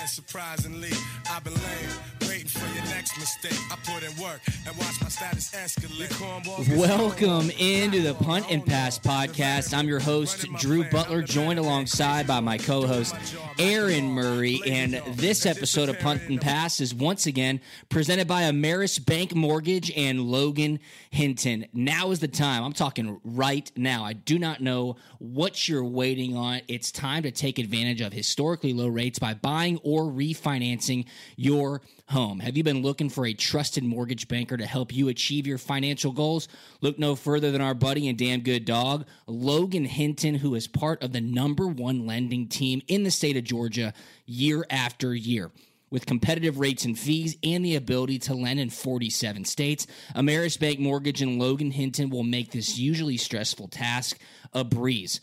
Victory. 0.00 0.06
Yeah, 0.06 0.06
surprisingly, 0.06 0.90
I've 1.30 1.44
been 1.44 1.54
laying, 1.54 2.28
waiting 2.28 2.48
for 2.48 2.66
your 2.74 2.84
next 2.86 3.18
mistake. 3.18 3.58
I 3.70 3.76
put 3.76 4.02
in 4.02 4.22
work 4.22 4.40
and 4.66 4.76
watch 4.76 5.00
my 5.02 5.08
status 5.08 5.50
escalate. 5.50 6.08
Cornballs 6.10 6.66
get 6.66 6.78
Welcome 6.78 7.50
into 7.58 8.00
the 8.02 8.14
Punt 8.14 8.46
and 8.50 8.64
Pass 8.64 8.98
podcast. 8.98 9.76
I'm 9.76 9.88
your 9.88 10.00
host, 10.00 10.46
Drew 10.58 10.84
Butler, 10.84 11.22
joined 11.22 11.58
alongside 11.58 12.26
by 12.26 12.40
my 12.40 12.58
co 12.58 12.86
host, 12.86 13.14
Aaron 13.58 14.06
Murray. 14.06 14.60
And 14.66 15.02
this 15.16 15.46
episode 15.46 15.88
of 15.88 15.98
Punt 15.98 16.22
and 16.28 16.40
Pass 16.40 16.80
is 16.80 16.94
once 16.94 17.26
again 17.26 17.60
presented 17.88 18.26
by 18.26 18.42
Ameris 18.42 19.04
Bank 19.04 19.34
Mortgage 19.34 19.90
and 19.96 20.22
Logan 20.22 20.80
Hinton. 21.10 21.66
Now 21.72 22.10
is 22.10 22.20
the 22.20 22.28
time. 22.28 22.64
I'm 22.64 22.72
talking 22.72 23.20
right 23.24 23.70
now. 23.76 24.04
I 24.04 24.14
do 24.14 24.38
not 24.38 24.60
know 24.60 24.96
what 25.18 25.68
you're 25.68 25.84
waiting 25.84 26.36
on. 26.36 26.60
It's 26.68 26.90
time 26.90 27.22
to 27.24 27.30
take 27.30 27.58
advantage 27.58 28.00
of 28.00 28.12
historically 28.12 28.72
low 28.72 28.88
rates 28.88 29.18
by 29.18 29.34
buying 29.34 29.78
or 29.90 30.04
refinancing 30.04 31.06
your 31.36 31.82
home. 32.08 32.38
Have 32.38 32.56
you 32.56 32.62
been 32.62 32.82
looking 32.82 33.10
for 33.10 33.26
a 33.26 33.34
trusted 33.34 33.82
mortgage 33.82 34.28
banker 34.28 34.56
to 34.56 34.66
help 34.66 34.94
you 34.94 35.08
achieve 35.08 35.48
your 35.48 35.58
financial 35.58 36.12
goals? 36.12 36.46
Look 36.80 36.98
no 36.98 37.16
further 37.16 37.50
than 37.50 37.60
our 37.60 37.74
buddy 37.74 38.08
and 38.08 38.16
damn 38.16 38.40
good 38.40 38.64
dog, 38.64 39.04
Logan 39.26 39.84
Hinton, 39.84 40.36
who 40.36 40.54
is 40.54 40.68
part 40.68 41.02
of 41.02 41.12
the 41.12 41.20
number 41.20 41.66
one 41.66 42.06
lending 42.06 42.46
team 42.46 42.82
in 42.86 43.02
the 43.02 43.10
state 43.10 43.36
of 43.36 43.44
Georgia 43.44 43.92
year 44.26 44.64
after 44.70 45.12
year. 45.12 45.50
With 45.90 46.06
competitive 46.06 46.60
rates 46.60 46.84
and 46.84 46.96
fees 46.96 47.36
and 47.42 47.64
the 47.64 47.74
ability 47.74 48.20
to 48.20 48.34
lend 48.34 48.60
in 48.60 48.70
47 48.70 49.44
states, 49.44 49.88
Ameris 50.14 50.58
Bank 50.58 50.78
Mortgage 50.78 51.20
and 51.20 51.36
Logan 51.36 51.72
Hinton 51.72 52.10
will 52.10 52.22
make 52.22 52.52
this 52.52 52.78
usually 52.78 53.16
stressful 53.16 53.66
task 53.66 54.16
a 54.52 54.62
breeze. 54.62 55.20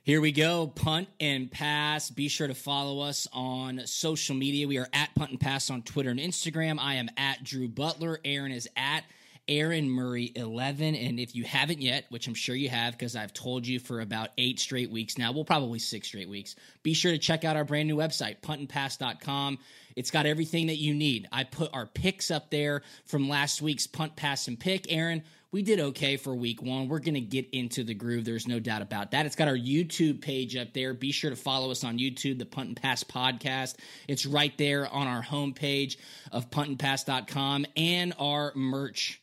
Here 0.03 0.21
we 0.21 0.32
go, 0.32 0.66
punt 0.66 1.09
and 1.19 1.50
pass. 1.50 2.10
Be 2.10 2.28
sure 2.28 2.47
to 2.47 2.54
follow 2.54 3.00
us 3.00 3.26
on 3.32 3.86
social 3.86 4.36
media. 4.36 4.69
We 4.69 4.76
are 4.76 4.88
at 4.92 5.15
punt 5.15 5.31
and 5.31 5.41
pass 5.41 5.71
on 5.71 5.81
Twitter 5.81 6.10
and 6.10 6.21
Instagram. 6.21 6.78
I 6.78 6.97
am 6.97 7.09
at 7.16 7.42
Drew 7.42 7.69
Butler. 7.69 8.21
Aaron 8.22 8.53
is 8.53 8.69
at 8.76 9.04
Aaron 9.49 9.88
Murray 9.88 10.32
11. 10.34 10.94
And 10.94 11.21
if 11.21 11.34
you 11.34 11.44
haven't 11.44 11.81
yet, 11.81 12.06
which 12.09 12.27
I'm 12.27 12.34
sure 12.34 12.55
you 12.55 12.69
have 12.69 12.93
because 12.93 13.16
I've 13.16 13.32
told 13.32 13.66
you 13.66 13.78
for 13.78 14.00
about 14.00 14.31
eight 14.38 14.59
straight 14.59 14.91
weeks 14.91 15.19
now, 15.19 15.32
well, 15.32 15.44
probably 15.44 15.78
six 15.78 16.09
straight 16.09 16.28
weeks, 16.28 16.56
be 16.82 16.94
sure 16.94 17.12
to 17.12 17.19
check 17.19 17.44
out 17.44 17.56
our 17.56 17.65
brand 17.65 17.88
new 17.88 17.97
website, 17.97 18.41
puntandpass.com. 18.41 19.59
It's 19.97 20.10
got 20.10 20.27
everything 20.27 20.66
that 20.69 20.78
you 20.78 20.94
need. 20.94 21.28
I 21.31 21.44
put 21.44 21.71
our 21.72 21.87
picks 21.87 22.31
up 22.31 22.50
there 22.50 22.83
from 23.04 23.28
last 23.28 23.62
week's 23.62 23.87
punt, 23.87 24.16
pass, 24.16 24.49
and 24.49 24.59
pick. 24.59 24.91
Aaron, 24.93 25.22
we 25.54 25.62
did 25.62 25.78
okay 25.78 26.16
for 26.16 26.34
week 26.34 26.60
one. 26.62 26.88
We're 26.88 26.99
going 26.99 27.15
to 27.15 27.21
get 27.21 27.49
into 27.50 27.84
the 27.84 27.94
groove. 27.94 28.25
There's 28.25 28.49
no 28.49 28.59
doubt 28.59 28.83
about 28.83 29.12
that. 29.12 29.25
It's 29.25 29.37
got 29.37 29.47
our 29.47 29.56
YouTube 29.56 30.21
page 30.21 30.56
up 30.56 30.72
there. 30.72 30.94
Be 30.94 31.12
sure 31.12 31.31
to 31.31 31.37
follow 31.37 31.71
us 31.71 31.84
on 31.84 31.99
YouTube, 31.99 32.41
the 32.41 32.44
Punt 32.44 32.69
and 32.71 32.77
Pass 32.77 33.04
Podcast. 33.04 33.77
It's 34.09 34.27
right 34.27 34.56
there 34.59 34.93
on 34.93 35.06
our 35.06 35.22
homepage 35.22 35.97
of 36.33 36.50
puntandpass.com 36.50 37.66
and 37.77 38.15
our 38.19 38.50
merch. 38.56 39.21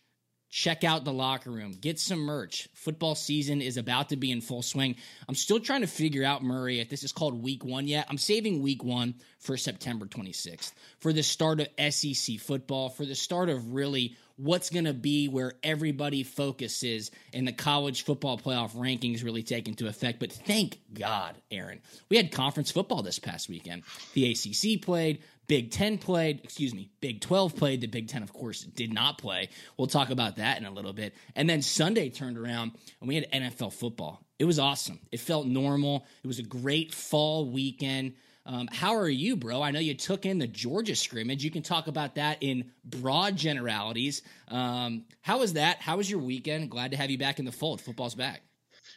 Check 0.51 0.83
out 0.83 1.05
the 1.05 1.13
locker 1.13 1.49
room. 1.49 1.71
Get 1.71 1.97
some 1.97 2.19
merch. 2.19 2.67
Football 2.73 3.15
season 3.15 3.61
is 3.61 3.77
about 3.77 4.09
to 4.09 4.17
be 4.17 4.31
in 4.31 4.41
full 4.41 4.61
swing. 4.61 4.97
I'm 5.29 5.35
still 5.35 5.61
trying 5.61 5.79
to 5.79 5.87
figure 5.87 6.25
out, 6.25 6.43
Murray, 6.43 6.81
if 6.81 6.89
this 6.89 7.05
is 7.05 7.13
called 7.13 7.41
week 7.41 7.63
one 7.63 7.87
yet. 7.87 8.05
I'm 8.09 8.17
saving 8.17 8.61
week 8.61 8.83
one 8.83 9.15
for 9.39 9.55
September 9.55 10.05
26th 10.05 10.73
for 10.99 11.13
the 11.13 11.23
start 11.23 11.61
of 11.61 11.93
SEC 11.93 12.37
football, 12.37 12.89
for 12.89 13.05
the 13.05 13.15
start 13.15 13.47
of 13.47 13.73
really 13.73 14.17
what's 14.35 14.69
going 14.69 14.85
to 14.85 14.93
be 14.93 15.27
where 15.27 15.53
everybody 15.63 16.23
focuses 16.23 17.11
and 17.33 17.47
the 17.47 17.53
college 17.53 18.03
football 18.03 18.37
playoff 18.37 18.75
rankings 18.75 19.23
really 19.23 19.43
take 19.43 19.67
into 19.67 19.87
effect. 19.87 20.19
But 20.19 20.31
thank 20.31 20.79
God, 20.93 21.35
Aaron, 21.51 21.79
we 22.09 22.17
had 22.17 22.31
conference 22.31 22.71
football 22.71 23.03
this 23.03 23.19
past 23.19 23.49
weekend. 23.49 23.83
The 24.13 24.31
ACC 24.31 24.81
played, 24.81 25.21
Big 25.47 25.71
Ten 25.71 25.97
played, 25.97 26.41
excuse 26.43 26.73
me, 26.73 26.89
Big 27.01 27.21
12 27.21 27.55
played. 27.55 27.81
The 27.81 27.87
Big 27.87 28.07
Ten, 28.07 28.23
of 28.23 28.31
course, 28.31 28.63
did 28.63 28.93
not 28.93 29.17
play. 29.17 29.49
We'll 29.77 29.87
talk 29.87 30.09
about 30.09 30.37
that 30.37 30.57
in 30.57 30.65
a 30.65 30.71
little 30.71 30.93
bit. 30.93 31.13
And 31.35 31.49
then 31.49 31.61
Sunday 31.61 32.09
turned 32.09 32.37
around 32.37 32.71
and 32.99 33.07
we 33.07 33.15
had 33.15 33.29
NFL 33.31 33.73
football. 33.73 34.25
It 34.39 34.45
was 34.45 34.59
awesome. 34.59 34.99
It 35.11 35.19
felt 35.19 35.45
normal. 35.45 36.05
It 36.23 36.27
was 36.27 36.39
a 36.39 36.43
great 36.43 36.93
fall 36.93 37.49
weekend. 37.49 38.13
Um, 38.45 38.67
how 38.71 38.95
are 38.95 39.09
you, 39.09 39.35
bro? 39.35 39.61
I 39.61 39.71
know 39.71 39.79
you 39.79 39.93
took 39.93 40.25
in 40.25 40.39
the 40.39 40.47
Georgia 40.47 40.95
scrimmage. 40.95 41.43
You 41.43 41.51
can 41.51 41.61
talk 41.61 41.87
about 41.87 42.15
that 42.15 42.37
in 42.41 42.71
broad 42.83 43.35
generalities. 43.35 44.23
Um, 44.47 45.05
how 45.21 45.39
was 45.39 45.53
that? 45.53 45.77
How 45.79 45.97
was 45.97 46.09
your 46.09 46.19
weekend? 46.19 46.71
Glad 46.71 46.91
to 46.91 46.97
have 46.97 47.11
you 47.11 47.17
back 47.17 47.39
in 47.39 47.45
the 47.45 47.51
fold. 47.51 47.81
Football's 47.81 48.15
back. 48.15 48.41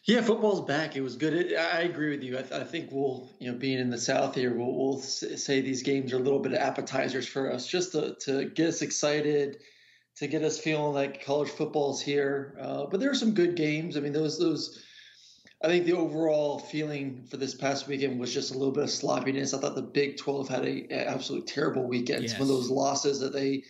Yeah, 0.06 0.20
football's 0.20 0.66
back. 0.66 0.96
It 0.96 1.00
was 1.00 1.16
good. 1.16 1.32
It, 1.32 1.56
I 1.56 1.80
agree 1.80 2.10
with 2.10 2.22
you. 2.22 2.38
I, 2.38 2.42
th- 2.42 2.60
I, 2.60 2.64
think 2.64 2.90
we'll, 2.92 3.30
you 3.38 3.50
know, 3.50 3.56
being 3.56 3.78
in 3.78 3.88
the 3.88 3.98
South 3.98 4.34
here, 4.34 4.54
we'll, 4.54 4.74
we'll 4.74 4.98
say 4.98 5.62
these 5.62 5.82
games 5.82 6.12
are 6.12 6.16
a 6.16 6.20
little 6.20 6.40
bit 6.40 6.52
of 6.52 6.58
appetizers 6.58 7.26
for 7.26 7.50
us, 7.50 7.66
just 7.66 7.92
to, 7.92 8.14
to 8.20 8.44
get 8.44 8.68
us 8.68 8.82
excited, 8.82 9.60
to 10.16 10.26
get 10.26 10.42
us 10.42 10.58
feeling 10.58 10.92
like 10.92 11.24
college 11.24 11.48
football's 11.48 12.02
here. 12.02 12.58
Uh, 12.60 12.84
but 12.84 13.00
there 13.00 13.10
are 13.10 13.14
some 13.14 13.32
good 13.32 13.56
games. 13.56 13.96
I 13.96 14.00
mean, 14.00 14.12
those 14.12 14.38
those. 14.38 14.84
I 15.62 15.68
think 15.68 15.86
the 15.86 15.96
overall 15.96 16.58
feeling 16.58 17.24
for 17.30 17.38
this 17.38 17.54
past 17.54 17.88
weekend 17.88 18.20
was 18.20 18.34
just 18.34 18.54
a 18.54 18.58
little 18.58 18.74
bit 18.74 18.84
of 18.84 18.90
sloppiness. 18.90 19.54
I 19.54 19.58
thought 19.58 19.74
the 19.74 19.80
Big 19.80 20.18
12 20.18 20.48
had 20.48 20.66
a, 20.66 20.92
a 20.92 21.08
absolutely 21.08 21.46
terrible 21.46 21.84
weekend. 21.84 22.22
Yes. 22.22 22.32
Some 22.32 22.42
of 22.42 22.48
those 22.48 22.68
losses 22.68 23.20
that 23.20 23.32
they 23.32 23.64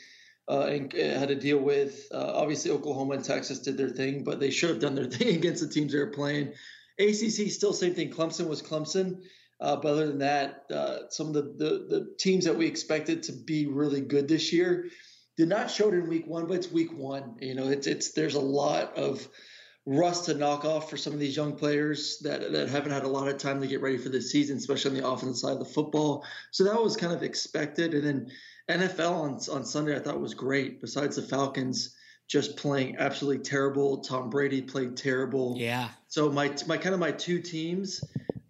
uh, 0.48 0.66
and, 0.70 0.94
uh, 0.94 1.18
had 1.18 1.28
to 1.28 1.34
deal 1.34 1.58
with. 1.58 2.08
Uh, 2.12 2.32
obviously, 2.34 2.70
Oklahoma 2.70 3.14
and 3.14 3.24
Texas 3.24 3.60
did 3.60 3.76
their 3.76 3.88
thing, 3.88 4.24
but 4.24 4.40
they 4.40 4.50
should 4.50 4.70
have 4.70 4.80
done 4.80 4.94
their 4.94 5.04
thing 5.10 5.36
against 5.36 5.62
the 5.62 5.68
teams 5.68 5.92
they 5.92 5.98
were 5.98 6.06
playing. 6.08 6.52
ACC 6.98 7.50
still 7.50 7.72
same 7.72 7.94
thing. 7.94 8.10
Clemson 8.10 8.48
was 8.48 8.62
Clemson, 8.62 9.22
uh, 9.60 9.76
but 9.76 9.88
other 9.88 10.06
than 10.06 10.18
that, 10.18 10.64
uh, 10.72 11.08
some 11.10 11.28
of 11.28 11.34
the, 11.34 11.42
the, 11.42 11.86
the 11.88 12.14
teams 12.18 12.44
that 12.44 12.56
we 12.56 12.66
expected 12.66 13.24
to 13.24 13.32
be 13.32 13.66
really 13.66 14.00
good 14.00 14.28
this 14.28 14.52
year 14.52 14.88
did 15.36 15.48
not 15.48 15.70
show 15.70 15.88
it 15.88 15.94
in 15.94 16.08
week 16.08 16.26
one. 16.26 16.46
But 16.46 16.58
it's 16.58 16.70
week 16.70 16.96
one. 16.96 17.36
You 17.40 17.54
know, 17.54 17.68
it's 17.68 17.86
it's 17.86 18.12
there's 18.12 18.34
a 18.34 18.40
lot 18.40 18.96
of 18.96 19.26
rust 19.86 20.26
to 20.26 20.34
knock 20.34 20.64
off 20.64 20.88
for 20.88 20.96
some 20.96 21.12
of 21.12 21.18
these 21.18 21.36
young 21.36 21.56
players 21.56 22.18
that, 22.20 22.52
that 22.52 22.70
haven't 22.70 22.92
had 22.92 23.04
a 23.04 23.08
lot 23.08 23.28
of 23.28 23.36
time 23.36 23.60
to 23.60 23.66
get 23.66 23.82
ready 23.82 23.98
for 23.98 24.08
this 24.08 24.30
season, 24.30 24.56
especially 24.56 24.92
on 24.92 24.96
the 24.96 25.06
offensive 25.06 25.36
side 25.36 25.52
of 25.52 25.58
the 25.58 25.64
football. 25.64 26.24
So 26.52 26.64
that 26.64 26.82
was 26.82 26.96
kind 26.96 27.12
of 27.12 27.22
expected. 27.22 27.92
And 27.92 28.04
then 28.04 28.30
NFL 28.68 29.12
on, 29.12 29.56
on 29.56 29.64
Sunday 29.64 29.96
I 29.96 30.00
thought 30.00 30.20
was 30.20 30.34
great. 30.34 30.80
Besides 30.80 31.16
the 31.16 31.22
Falcons 31.22 31.94
just 32.26 32.56
playing 32.56 32.96
absolutely 32.98 33.42
terrible, 33.44 33.98
Tom 33.98 34.30
Brady 34.30 34.62
played 34.62 34.96
terrible. 34.96 35.54
Yeah. 35.58 35.88
So 36.08 36.30
my 36.30 36.54
my 36.66 36.78
kind 36.78 36.94
of 36.94 37.00
my 37.00 37.12
two 37.12 37.40
teams 37.40 38.02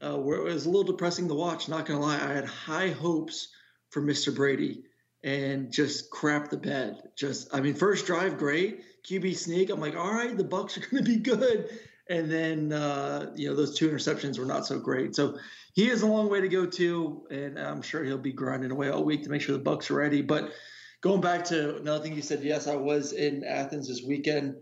uh, 0.05 0.17
were 0.19 0.37
it 0.37 0.45
was 0.45 0.67
a 0.67 0.71
little 0.71 0.85
depressing 0.85 1.29
to 1.29 1.35
watch. 1.35 1.69
Not 1.69 1.87
gonna 1.87 2.01
lie, 2.01 2.15
I 2.15 2.35
had 2.35 2.45
high 2.45 2.91
hopes 2.91 3.49
for 3.91 4.03
Mr. 4.03 4.35
Brady 4.35 4.85
and 5.23 5.73
just 5.73 6.11
crap 6.11 6.51
the 6.51 6.57
bed. 6.57 7.03
Just 7.17 7.53
I 7.53 7.61
mean, 7.61 7.75
first 7.75 8.07
drive 8.07 8.39
great, 8.39 8.85
QB 9.05 9.37
sneak. 9.37 9.71
I'm 9.71 9.81
like, 9.81 9.97
all 9.97 10.13
right, 10.13 10.37
the 10.37 10.45
Bucs 10.45 10.77
are 10.77 10.87
gonna 10.89 11.03
be 11.03 11.17
good. 11.17 11.69
And 12.09 12.31
then 12.31 12.73
uh, 12.73 13.33
you 13.35 13.49
know 13.49 13.57
those 13.57 13.77
two 13.77 13.89
interceptions 13.89 14.39
were 14.39 14.45
not 14.45 14.67
so 14.67 14.79
great. 14.79 15.15
So 15.15 15.39
he 15.75 15.87
has 15.89 16.03
a 16.03 16.07
long 16.07 16.29
way 16.29 16.41
to 16.41 16.49
go 16.49 16.67
too, 16.67 17.27
and 17.31 17.59
I'm 17.59 17.83
sure 17.83 18.05
he'll 18.05 18.19
be 18.19 18.33
grinding 18.33 18.71
away 18.71 18.91
all 18.91 19.05
week 19.05 19.25
to 19.25 19.31
make 19.31 19.43
sure 19.43 19.57
the 19.57 19.65
Bucs 19.65 19.91
are 19.91 19.95
ready. 19.95 20.23
But 20.23 20.53
going 21.01 21.21
back 21.21 21.45
to 21.47 21.77
another 21.77 22.03
thing 22.03 22.15
you 22.15 22.23
said, 22.23 22.43
yes, 22.43 22.67
I 22.67 22.77
was 22.77 23.13
in 23.13 23.43
Athens 23.45 23.89
this 23.89 24.03
weekend, 24.03 24.57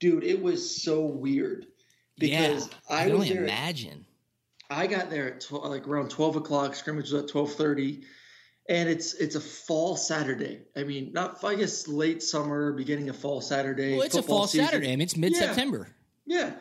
dude. 0.00 0.24
It 0.24 0.42
was 0.42 0.82
so 0.82 1.02
weird 1.02 1.66
because 2.18 2.68
yeah, 2.68 2.74
I, 2.96 3.10
I 3.10 3.14
was 3.14 3.28
there, 3.28 3.44
imagine. 3.44 4.06
I 4.68 4.86
got 4.86 5.10
there 5.10 5.34
at 5.34 5.40
12, 5.40 5.64
like 5.66 5.86
around 5.86 6.10
12 6.10 6.36
o'clock. 6.36 6.74
Scrimmage 6.74 7.12
was 7.12 7.22
at 7.22 7.28
12:30, 7.28 8.02
and 8.68 8.88
it's 8.88 9.14
it's 9.14 9.36
a 9.36 9.40
fall 9.40 9.96
Saturday. 9.96 10.62
I 10.76 10.82
mean, 10.82 11.12
not 11.12 11.44
I 11.44 11.54
guess 11.54 11.86
late 11.86 12.22
summer, 12.22 12.72
beginning 12.72 13.08
of 13.08 13.16
fall 13.16 13.40
Saturday. 13.40 13.94
Well, 13.94 14.02
it's 14.02 14.16
a 14.16 14.22
fall 14.22 14.46
season. 14.46 14.66
Saturday. 14.66 14.88
I 14.88 14.90
mean, 14.90 15.00
it's 15.00 15.16
mid 15.16 15.36
September. 15.36 15.88
Yeah. 16.26 16.38
yeah. 16.38 16.52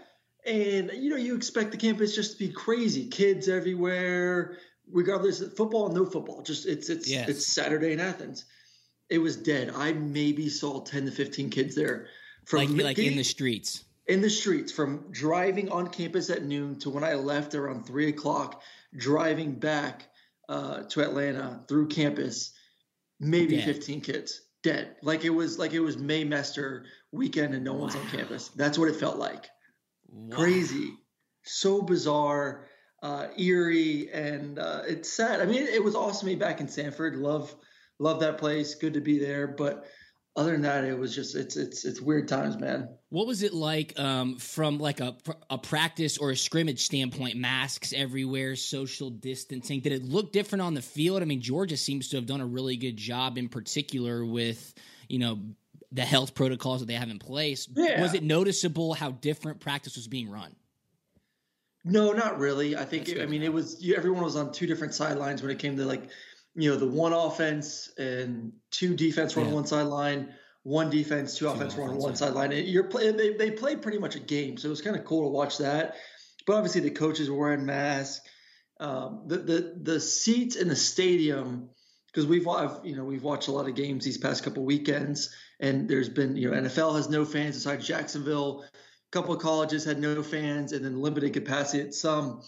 And 0.46 0.92
you 0.94 1.10
know, 1.10 1.16
you 1.16 1.36
expect 1.36 1.72
the 1.72 1.78
campus 1.78 2.16
just 2.16 2.34
to 2.34 2.38
be 2.38 2.52
crazy, 2.52 3.08
kids 3.08 3.50
everywhere, 3.50 4.58
regardless 4.92 5.42
of 5.42 5.56
football, 5.56 5.90
no 5.90 6.06
football. 6.06 6.42
Just 6.44 6.68
it's 6.68 6.90
it's 6.90 7.10
yes. 7.10 7.28
it's 7.30 7.48
Saturday 7.48 7.94
in 7.94 8.00
Athens. 8.00 8.46
It 9.10 9.20
was 9.20 9.36
dead. 9.38 9.72
I 9.76 9.94
maybe 9.94 10.50
saw 10.50 10.82
ten 10.82 11.06
to 11.06 11.12
fifteen 11.12 11.50
kids 11.50 11.76
there 11.76 12.08
from 12.46 12.76
like, 12.76 12.84
like 12.84 13.00
in 13.00 13.16
the 13.16 13.24
streets. 13.24 13.86
In 14.08 14.22
the 14.22 14.30
streets, 14.30 14.72
from 14.72 15.06
driving 15.12 15.70
on 15.72 15.88
campus 15.88 16.30
at 16.30 16.44
noon 16.44 16.78
to 16.80 16.92
when 16.92 17.04
I 17.04 17.16
left 17.16 17.56
around 17.56 17.88
three 17.88 18.10
o'clock, 18.10 18.62
driving 18.96 19.56
back 19.56 20.10
uh, 20.48 20.84
to 20.84 21.02
Atlanta 21.02 21.64
through 21.68 21.88
campus, 21.88 22.52
maybe 23.20 23.56
dead. 23.56 23.66
fifteen 23.66 24.02
kids 24.02 24.42
dead. 24.66 24.96
Like 25.02 25.24
it 25.24 25.30
was 25.30 25.58
like 25.58 25.74
it 25.74 25.80
was 25.80 25.96
Maymester 25.96 26.84
weekend 27.12 27.54
and 27.54 27.64
no 27.64 27.74
one's 27.74 27.96
on 27.96 28.06
campus. 28.10 28.50
That's 28.50 28.78
what 28.78 28.90
it 28.90 28.96
felt 28.96 29.18
like. 29.18 29.50
Wow. 30.16 30.38
Crazy, 30.38 30.94
so 31.44 31.82
bizarre, 31.82 32.68
uh, 33.04 33.28
eerie, 33.38 34.10
and 34.14 34.58
uh, 34.58 34.84
it's 34.88 35.12
sad. 35.12 35.42
I 35.42 35.46
mean, 35.46 35.64
it, 35.64 35.76
it 35.76 35.84
was 35.84 35.94
awesome 35.94 36.30
to 36.30 36.36
be 36.36 36.40
back 36.40 36.62
in 36.62 36.70
Sanford. 36.70 37.18
Love, 37.18 37.54
love 38.00 38.22
that 38.22 38.38
place. 38.38 38.76
Good 38.76 38.94
to 38.94 39.02
be 39.02 39.20
there, 39.20 39.46
but 39.46 39.86
other 40.38 40.54
than 40.54 40.62
that, 40.62 40.86
it 40.86 40.98
was 40.98 41.14
just 41.14 41.36
it's 41.36 41.58
it's 41.58 41.84
it's 41.84 42.00
weird 42.00 42.30
times, 42.30 42.58
man. 42.58 42.88
What 43.10 43.28
was 43.28 43.44
it 43.44 43.54
like 43.54 44.00
um, 44.00 44.38
from 44.38 44.80
like 44.80 45.02
a 45.02 45.18
a 45.50 45.58
practice 45.58 46.18
or 46.18 46.32
a 46.32 46.38
scrimmage 46.38 46.86
standpoint? 46.86 47.36
Masks 47.36 47.92
everywhere, 47.94 48.56
social 48.56 49.10
distancing. 49.10 49.82
Did 49.82 49.92
it 49.92 50.04
look 50.04 50.32
different 50.32 50.62
on 50.62 50.74
the 50.74 50.82
field? 50.82 51.22
I 51.22 51.26
mean, 51.26 51.42
Georgia 51.42 51.76
seems 51.76 52.08
to 52.10 52.16
have 52.16 52.26
done 52.26 52.40
a 52.40 52.46
really 52.46 52.78
good 52.78 52.96
job, 52.96 53.38
in 53.38 53.50
particular 53.50 54.26
with 54.26 54.74
you 55.10 55.20
know 55.20 55.40
the 55.92 56.04
health 56.04 56.36
protocols 56.36 56.82
that 56.82 56.88
they 56.88 56.94
have 56.94 57.10
in 57.10 57.20
place. 57.20 57.68
Yeah. 57.74 58.02
Was 58.02 58.14
it 58.14 58.24
noticeable 58.24 58.94
how 58.94 59.12
different 59.12 59.60
practice 59.60 59.96
was 59.96 60.08
being 60.08 60.30
run? 60.30 60.56
No, 61.84 62.12
not 62.14 62.40
really. 62.40 62.76
I 62.76 62.84
think 62.84 63.10
it, 63.10 63.22
I 63.22 63.28
mean 63.28 63.44
it 63.44 63.54
was 63.54 63.84
everyone 63.96 64.24
was 64.24 64.36
on 64.36 64.52
two 64.52 64.66
different 64.66 64.96
sidelines 64.96 65.42
when 65.42 65.52
it 65.52 65.60
came 65.60 65.78
to 65.78 65.86
like 65.86 66.10
you 66.56 66.72
know 66.72 66.78
the 66.78 66.88
one 66.88 67.14
offense 67.14 67.92
and 67.98 68.54
two 68.72 68.96
defense 68.96 69.36
were 69.36 69.44
yeah. 69.44 69.50
on 69.50 69.54
one 69.54 69.68
sideline, 69.68 70.34
one 70.64 70.90
defense, 70.90 71.38
two, 71.38 71.46
two 71.46 71.52
offense 71.52 71.76
were 71.76 71.84
on 71.84 71.98
one 71.98 72.16
sideline. 72.16 72.52
You're 72.52 72.86
play, 72.86 73.12
they 73.12 73.34
they 73.34 73.52
played 73.52 73.84
pretty 73.84 74.00
much 74.00 74.16
a 74.16 74.20
game, 74.20 74.58
so 74.58 74.68
it 74.68 74.72
was 74.72 74.82
kind 74.82 74.96
of 74.96 75.06
cool 75.06 75.24
to 75.24 75.30
watch 75.30 75.60
that. 75.60 75.96
But 76.48 76.56
obviously 76.56 76.82
the 76.82 76.90
coaches 76.90 77.30
were 77.30 77.38
wearing 77.38 77.66
masks. 77.68 78.28
Um, 78.80 79.24
the 79.28 79.38
the 79.38 79.80
the 79.80 80.00
seats 80.00 80.56
in 80.56 80.68
the 80.68 80.76
stadium 80.76 81.70
because 82.16 82.28
we've 82.28 82.48
you 82.84 82.96
know 82.96 83.04
we've 83.04 83.24
watched 83.24 83.50
a 83.50 83.52
lot 83.52 83.68
of 83.68 83.76
games 83.76 84.06
these 84.06 84.18
past 84.18 84.44
couple 84.44 84.64
weekends 84.64 85.36
and 85.60 85.90
there's 85.90 86.08
been 86.08 86.38
you 86.38 86.50
know 86.50 86.58
NFL 86.62 86.96
has 86.96 87.10
no 87.10 87.26
fans 87.26 87.58
aside 87.58 87.82
Jacksonville. 87.82 88.64
A 88.64 89.12
couple 89.12 89.36
of 89.36 89.42
colleges 89.42 89.84
had 89.84 90.00
no 90.00 90.24
fans, 90.24 90.72
and 90.72 90.84
then 90.84 91.02
limited 91.02 91.34
capacity 91.34 91.84
at 91.84 91.94
some. 91.94 92.42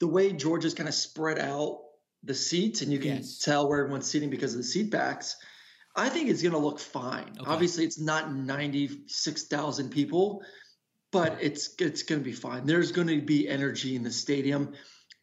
The 0.00 0.06
way 0.08 0.32
Georgia's 0.32 0.74
kind 0.74 0.88
of 0.88 0.94
spread 0.94 1.38
out 1.38 1.80
the 2.22 2.34
seats, 2.34 2.82
and 2.82 2.92
you 2.92 2.98
can 2.98 3.16
yes. 3.16 3.38
tell 3.38 3.68
where 3.68 3.80
everyone's 3.80 4.10
sitting 4.10 4.30
because 4.30 4.52
of 4.52 4.58
the 4.58 4.64
seat 4.64 4.90
backs. 4.90 5.36
I 5.96 6.08
think 6.08 6.28
it's 6.28 6.42
going 6.42 6.52
to 6.52 6.58
look 6.58 6.80
fine. 6.80 7.36
Okay. 7.40 7.50
Obviously, 7.50 7.84
it's 7.84 8.00
not 8.00 8.32
ninety 8.32 9.04
six 9.06 9.44
thousand 9.44 9.90
people, 9.90 10.42
but 11.12 11.38
it's 11.40 11.74
it's 11.78 12.02
going 12.02 12.20
to 12.20 12.24
be 12.24 12.32
fine. 12.32 12.66
There's 12.66 12.92
going 12.92 13.08
to 13.08 13.20
be 13.20 13.48
energy 13.48 13.96
in 13.96 14.02
the 14.02 14.10
stadium 14.10 14.74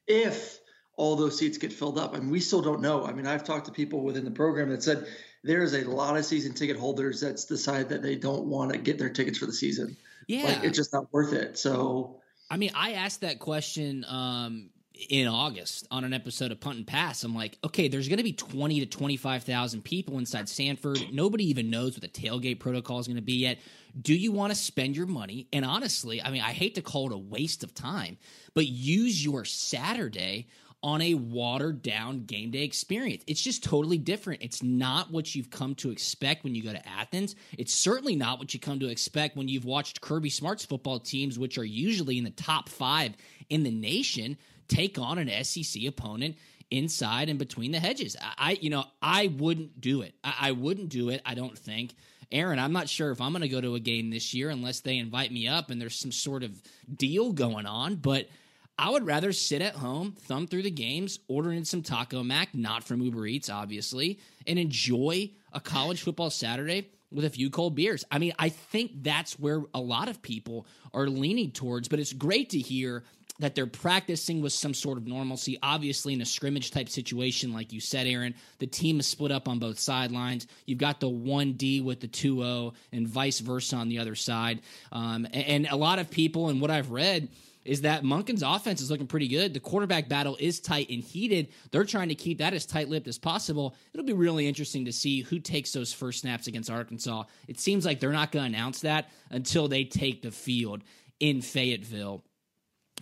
if 0.08 0.61
all 1.02 1.16
those 1.16 1.36
seats 1.36 1.58
get 1.58 1.74
filled 1.74 1.98
up. 1.98 2.14
I 2.14 2.20
mean, 2.20 2.30
we 2.30 2.40
still 2.40 2.62
don't 2.62 2.80
know. 2.80 3.04
I 3.04 3.12
mean, 3.12 3.26
I've 3.26 3.44
talked 3.44 3.66
to 3.66 3.72
people 3.72 4.04
within 4.04 4.24
the 4.24 4.30
program 4.30 4.70
that 4.70 4.84
said 4.84 5.08
there's 5.44 5.74
a 5.74 5.82
lot 5.90 6.16
of 6.16 6.24
season 6.24 6.54
ticket 6.54 6.78
holders 6.78 7.22
that's 7.22 7.46
decided 7.46 7.90
that 7.90 8.04
they 8.04 8.16
don't 8.16 8.46
want 8.46 8.72
to 8.72 8.78
get 8.78 9.00
their 9.00 9.10
tickets 9.10 9.40
for 9.40 9.48
the 9.48 9.52
season. 9.52 9.98
Yeah, 10.28 10.44
like, 10.44 10.64
it's 10.64 10.78
just 10.78 10.94
not 10.94 11.12
worth 11.12 11.34
it. 11.34 11.58
So, 11.58 12.22
I 12.52 12.58
mean, 12.58 12.70
I 12.76 12.92
asked 12.94 13.22
that 13.22 13.40
question 13.40 14.06
um, 14.08 14.70
in 15.10 15.28
August 15.28 15.88
on 15.90 16.04
an 16.04 16.14
episode 16.14 16.52
of 16.52 16.60
Punt 16.60 16.78
and 16.78 16.86
Pass. 16.86 17.24
I'm 17.24 17.34
like, 17.34 17.58
okay, 17.64 17.88
there's 17.88 18.08
going 18.08 18.20
to 18.20 18.24
be 18.24 18.34
twenty 18.34 18.80
to 18.82 18.86
twenty 18.86 19.18
five 19.18 19.42
thousand 19.42 19.84
people 19.84 20.20
inside 20.20 20.48
Sanford. 20.48 21.00
Nobody 21.12 21.50
even 21.50 21.72
knows 21.72 21.94
what 21.94 22.04
the 22.04 22.10
tailgate 22.10 22.60
protocol 22.60 23.00
is 23.00 23.08
going 23.08 23.16
to 23.16 23.24
be 23.24 23.38
yet. 23.38 23.58
Do 24.00 24.14
you 24.14 24.32
want 24.32 24.54
to 24.54 24.56
spend 24.56 24.96
your 24.96 25.08
money? 25.08 25.48
And 25.52 25.66
honestly, 25.66 26.22
I 26.22 26.30
mean, 26.30 26.44
I 26.44 26.52
hate 26.52 26.76
to 26.76 26.84
call 26.84 27.08
it 27.08 27.16
a 27.16 27.18
waste 27.18 27.64
of 27.64 27.74
time, 27.74 28.20
but 28.54 28.68
use 28.68 29.26
your 29.26 29.46
Saturday 29.46 30.48
on 30.84 31.02
a 31.02 31.14
watered 31.14 31.82
down 31.82 32.26
game 32.26 32.52
day 32.52 32.64
experience. 32.64 33.24
It's 33.28 33.42
just 33.42 33.64
totally 33.64 33.98
different. 33.98 34.42
It's 34.42 34.64
not 34.64 35.12
what 35.12 35.36
you've 35.36 35.52
come 35.52 35.76
to 35.76 35.92
expect 35.92 36.44
when 36.44 36.56
you 36.56 36.64
go 36.64 36.74
to 36.74 36.90
Athens. 36.90 37.36
It's 37.58 37.74
certainly 37.74 38.16
not 38.16 38.40
what 38.40 38.54
you 38.54 38.60
come 38.60 38.80
to 38.80 38.90
expect 38.90 39.38
when 39.38 39.48
you've 39.48 39.66
watched 39.66 40.02
Kirby 40.02 40.30
Smart's 40.30 40.66
football 40.66 41.00
teams, 41.00 41.38
which 41.38 41.58
are 41.58 41.66
usually 41.66 42.18
in 42.18 42.24
the 42.24 42.32
top 42.32 42.68
five 42.68 43.14
in 43.50 43.64
the 43.64 43.72
nation, 43.72 44.38
take 44.68 44.98
on 44.98 45.20
an 45.20 45.44
SEC 45.44 45.84
opponent 45.86 46.38
inside 46.72 47.30
and 47.30 47.38
between 47.38 47.72
the 47.72 47.80
hedges. 47.80 48.16
I, 48.38 48.58
you 48.60 48.70
know, 48.70 48.86
I 49.02 49.28
wouldn't 49.28 49.80
do 49.80 50.02
it. 50.02 50.16
I, 50.24 50.36
I 50.42 50.52
wouldn't 50.54 50.90
do 50.90 51.10
it. 51.10 51.22
I 51.26 51.36
don't 51.36 51.58
think. 51.58 51.94
Aaron, 52.32 52.60
I'm 52.60 52.72
not 52.72 52.88
sure 52.88 53.12
if 53.12 53.20
I'm 53.20 53.34
going 53.34 53.42
to 53.42 53.50
go 53.50 53.60
to 53.60 53.76
a 53.76 53.80
game 53.80 54.10
this 54.10 54.34
year 54.34 54.50
unless 54.50 54.80
they 54.80 54.98
invite 54.98 55.32
me 55.32 55.48
up 55.48 55.70
and 55.70 55.82
there's 55.82 56.00
some 56.00 56.14
sort 56.14 56.44
of 56.44 56.62
deal 56.96 57.34
going 57.34 57.66
on. 57.66 57.96
But 57.96 58.30
I 58.78 58.90
would 58.90 59.06
rather 59.06 59.32
sit 59.32 59.62
at 59.62 59.76
home, 59.76 60.14
thumb 60.14 60.48
through 60.48 60.64
the 60.64 60.72
games, 60.72 61.20
order 61.28 61.52
in 61.52 61.66
some 61.66 61.84
Taco 61.84 62.24
Mac, 62.24 62.56
not 62.56 62.84
from 62.84 63.02
Uber 63.02 63.28
Eats, 63.28 63.50
obviously, 63.50 64.20
and 64.48 64.58
enjoy 64.58 65.32
a 65.54 65.60
college 65.60 66.02
football 66.02 66.30
Saturday 66.30 66.90
with 67.12 67.26
a 67.26 67.30
few 67.30 67.50
cold 67.50 67.76
beers. 67.76 68.06
I 68.10 68.20
mean, 68.20 68.34
I 68.40 68.50
think 68.50 69.04
that's 69.04 69.38
where 69.38 69.64
a 69.74 69.82
lot 69.82 70.08
of 70.08 70.22
people 70.22 70.66
are 70.94 71.08
leaning 71.08 71.52
towards, 71.52 71.90
but 71.90 72.00
it's 72.00 72.14
great 72.14 72.52
to 72.52 72.60
hear 72.60 73.04
that 73.40 73.56
they're 73.56 73.68
practicing 73.68 74.42
with 74.42 74.54
some 74.54 74.74
sort 74.74 74.98
of 74.98 75.08
normalcy. 75.08 75.58
Obviously, 75.62 76.14
in 76.14 76.22
a 76.22 76.26
scrimmage 76.26 76.72
type 76.72 76.88
situation, 76.88 77.54
like 77.54 77.74
you 77.74 77.80
said, 77.80 78.08
Aaron, 78.08 78.36
the 78.60 78.68
team 78.68 79.00
is 79.00 79.08
split 79.08 79.32
up 79.32 79.48
on 79.48 79.60
both 79.60 79.80
sidelines. 79.80 80.48
You've 80.66 80.78
got 80.78 81.00
the 81.00 81.10
1D 81.10 81.84
with 81.84 82.00
the 82.00 82.08
2 82.08 82.38
0 82.38 82.74
and 82.92 83.08
vice 83.08 83.40
versa 83.40 83.76
on 83.76 83.90
the 83.90 84.00
other 84.00 84.16
side. 84.16 84.62
Um, 84.92 85.26
and, 85.34 85.66
and 85.66 85.68
a 85.68 85.76
lot 85.76 86.00
of 86.00 86.10
people, 86.10 86.50
and 86.50 86.62
what 86.62 86.72
I've 86.72 86.92
read, 86.92 87.30
is 87.66 87.82
that 87.82 88.04
Monken's 88.04 88.44
offense 88.44 88.82
is 88.82 88.90
looking 88.90 89.08
pretty 89.08 89.28
good. 89.28 89.54
The 89.54 89.60
quarterback 89.60 90.10
battle 90.10 90.38
is 90.40 90.60
tight 90.60 90.90
and 90.90 91.04
heated. 91.04 91.50
They're 91.72 91.84
trying 91.84 92.10
to 92.10 92.16
keep 92.16 92.40
that 92.40 92.54
as 92.54 92.66
tight 92.66 92.90
lipped 92.90 93.08
as 93.08 93.18
possible. 93.18 93.76
It'll 93.94 94.06
be 94.06 94.14
really 94.14 94.48
interesting 94.48 94.86
to 94.86 94.92
see 94.92 95.22
who 95.22 95.40
takes 95.40 95.72
those 95.72 95.94
first 95.94 96.22
snaps 96.22 96.48
against 96.48 96.70
Arkansas. 96.70 97.24
It 97.48 97.60
seems 97.60 97.86
like 97.86 98.00
they're 98.00 98.12
not 98.12 98.32
going 98.32 98.52
to 98.52 98.58
announce 98.58 98.82
that 98.82 99.10
until 99.30 99.68
they 99.68 99.84
take 99.84 100.22
the 100.22 100.32
field 100.32 100.84
in 101.20 101.42
Fayetteville 101.42 102.24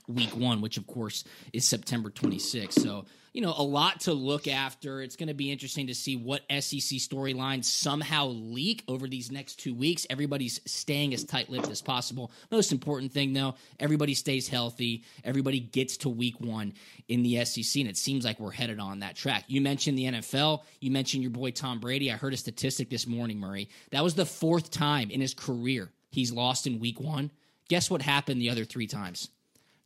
week 0.10 0.36
one, 0.36 0.62
which 0.62 0.78
of 0.78 0.88
course 0.88 1.24
is 1.54 1.66
September 1.66 2.10
26th. 2.10 2.74
So, 2.74 3.06
you 3.34 3.42
know, 3.42 3.54
a 3.56 3.64
lot 3.64 4.02
to 4.02 4.14
look 4.14 4.48
after. 4.48 5.02
It's 5.02 5.16
going 5.16 5.28
to 5.28 5.34
be 5.34 5.52
interesting 5.52 5.88
to 5.88 5.96
see 5.96 6.16
what 6.16 6.42
SEC 6.50 6.98
storylines 6.98 7.66
somehow 7.66 8.28
leak 8.28 8.84
over 8.88 9.08
these 9.08 9.32
next 9.32 9.60
two 9.60 9.74
weeks. 9.74 10.08
Everybody's 10.10 10.60
staying 10.66 11.14
as 11.14 11.24
tight 11.24 11.50
lipped 11.50 11.70
as 11.70 11.82
possible. 11.82 12.32
Most 12.52 12.72
important 12.72 13.12
thing, 13.12 13.34
though, 13.34 13.56
everybody 13.80 14.16
stays 14.16 14.48
healthy. 14.48 15.04
Everybody 15.24 15.60
gets 15.60 15.98
to 15.98 16.10
week 16.10 16.40
one 16.40 16.74
in 17.08 17.22
the 17.22 17.46
SEC, 17.46 17.82
and 17.82 17.90
it 17.90 17.98
seems 17.98 18.26
like 18.26 18.40
we're 18.40 18.52
headed 18.52 18.80
on 18.80 19.00
that 19.00 19.16
track. 19.16 19.46
You 19.48 19.62
mentioned 19.62 19.98
the 19.98 20.06
NFL. 20.06 20.64
You 20.80 20.92
mentioned 20.92 21.22
your 21.22 21.32
boy 21.32 21.52
Tom 21.52 21.80
Brady. 21.80 22.12
I 22.12 22.16
heard 22.16 22.34
a 22.34 22.38
statistic 22.38 22.90
this 22.90 23.06
morning, 23.06 23.40
Murray. 23.40 23.70
That 23.92 24.04
was 24.04 24.16
the 24.16 24.26
fourth 24.26 24.72
time 24.72 25.12
in 25.12 25.22
his 25.22 25.34
career 25.34 25.92
he's 26.12 26.32
lost 26.32 26.68
in 26.68 26.80
week 26.80 27.00
one. 27.00 27.32
Guess 27.70 27.92
what 27.92 28.02
happened 28.02 28.42
the 28.42 28.50
other 28.50 28.66
three 28.66 28.88
times? 28.88 29.30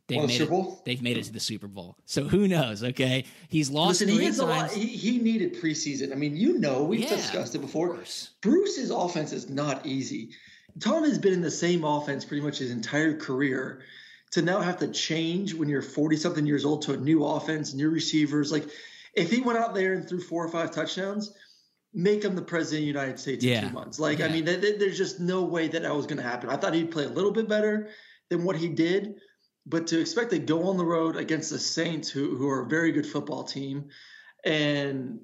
They've 0.06 0.20
made 0.26 0.30
Super 0.36 0.54
it, 0.54 0.84
They've 0.84 1.02
made 1.02 1.16
it 1.16 1.24
to 1.24 1.32
the 1.32 1.40
Super 1.40 1.66
Bowl. 1.66 1.96
So 2.04 2.24
who 2.24 2.46
knows? 2.46 2.84
Okay, 2.84 3.24
he's 3.48 3.70
lost 3.70 4.00
Listen, 4.00 4.08
he 4.08 4.30
three 4.30 4.38
a 4.38 4.46
lot. 4.46 4.70
He, 4.70 4.86
he 4.86 5.18
needed 5.18 5.54
preseason. 5.54 6.12
I 6.12 6.14
mean, 6.14 6.36
you 6.36 6.58
know, 6.58 6.82
we've 6.84 7.00
Yeah, 7.00 7.08
discussed 7.16 7.54
it 7.54 7.60
before. 7.60 7.98
Bruce's 8.42 8.90
offense 8.90 9.32
is 9.32 9.48
not 9.48 9.86
easy. 9.86 10.30
Tom 10.80 11.04
has 11.04 11.18
been 11.18 11.32
in 11.32 11.40
the 11.40 11.50
same 11.50 11.84
offense 11.84 12.24
pretty 12.24 12.42
much 12.42 12.58
his 12.58 12.70
entire 12.70 13.16
career. 13.16 13.82
To 14.32 14.42
now 14.42 14.60
have 14.60 14.78
to 14.80 14.88
change 14.88 15.54
when 15.54 15.68
you're 15.68 15.80
40 15.80 16.16
something 16.16 16.44
years 16.44 16.64
old 16.64 16.82
to 16.82 16.94
a 16.94 16.96
new 16.96 17.24
offense, 17.24 17.72
new 17.72 17.88
receivers. 17.88 18.50
Like, 18.50 18.64
if 19.14 19.30
he 19.30 19.40
went 19.40 19.58
out 19.60 19.74
there 19.76 19.92
and 19.94 20.06
threw 20.08 20.20
four 20.20 20.44
or 20.44 20.48
five 20.48 20.72
touchdowns, 20.72 21.32
make 21.94 22.24
him 22.24 22.34
the 22.34 22.42
president 22.42 22.78
of 22.80 22.82
the 22.82 22.86
United 22.88 23.20
States 23.20 23.44
Yeah. 23.44 23.62
in 23.62 23.68
two 23.68 23.74
months. 23.74 24.00
Like, 24.00 24.20
I 24.20 24.26
mean, 24.26 24.44
th- 24.44 24.60
th- 24.60 24.80
there's 24.80 24.98
just 24.98 25.20
no 25.20 25.44
way 25.44 25.68
that 25.68 25.82
that 25.82 25.94
was 25.94 26.06
going 26.06 26.16
to 26.16 26.24
happen. 26.24 26.50
I 26.50 26.56
thought 26.56 26.74
he'd 26.74 26.90
play 26.90 27.04
a 27.04 27.08
little 27.08 27.30
bit 27.30 27.48
better 27.48 27.90
than 28.28 28.42
what 28.42 28.56
he 28.56 28.66
did, 28.68 29.14
but 29.66 29.86
to 29.88 30.00
expect 30.00 30.30
they 30.30 30.38
go 30.38 30.68
on 30.68 30.76
the 30.76 30.84
road 30.84 31.16
against 31.16 31.50
the 31.50 31.58
Saints, 31.58 32.08
who 32.08 32.36
who 32.36 32.48
are 32.48 32.62
a 32.62 32.68
very 32.68 32.92
good 32.92 33.06
football 33.06 33.44
team, 33.44 33.88
and 34.44 35.20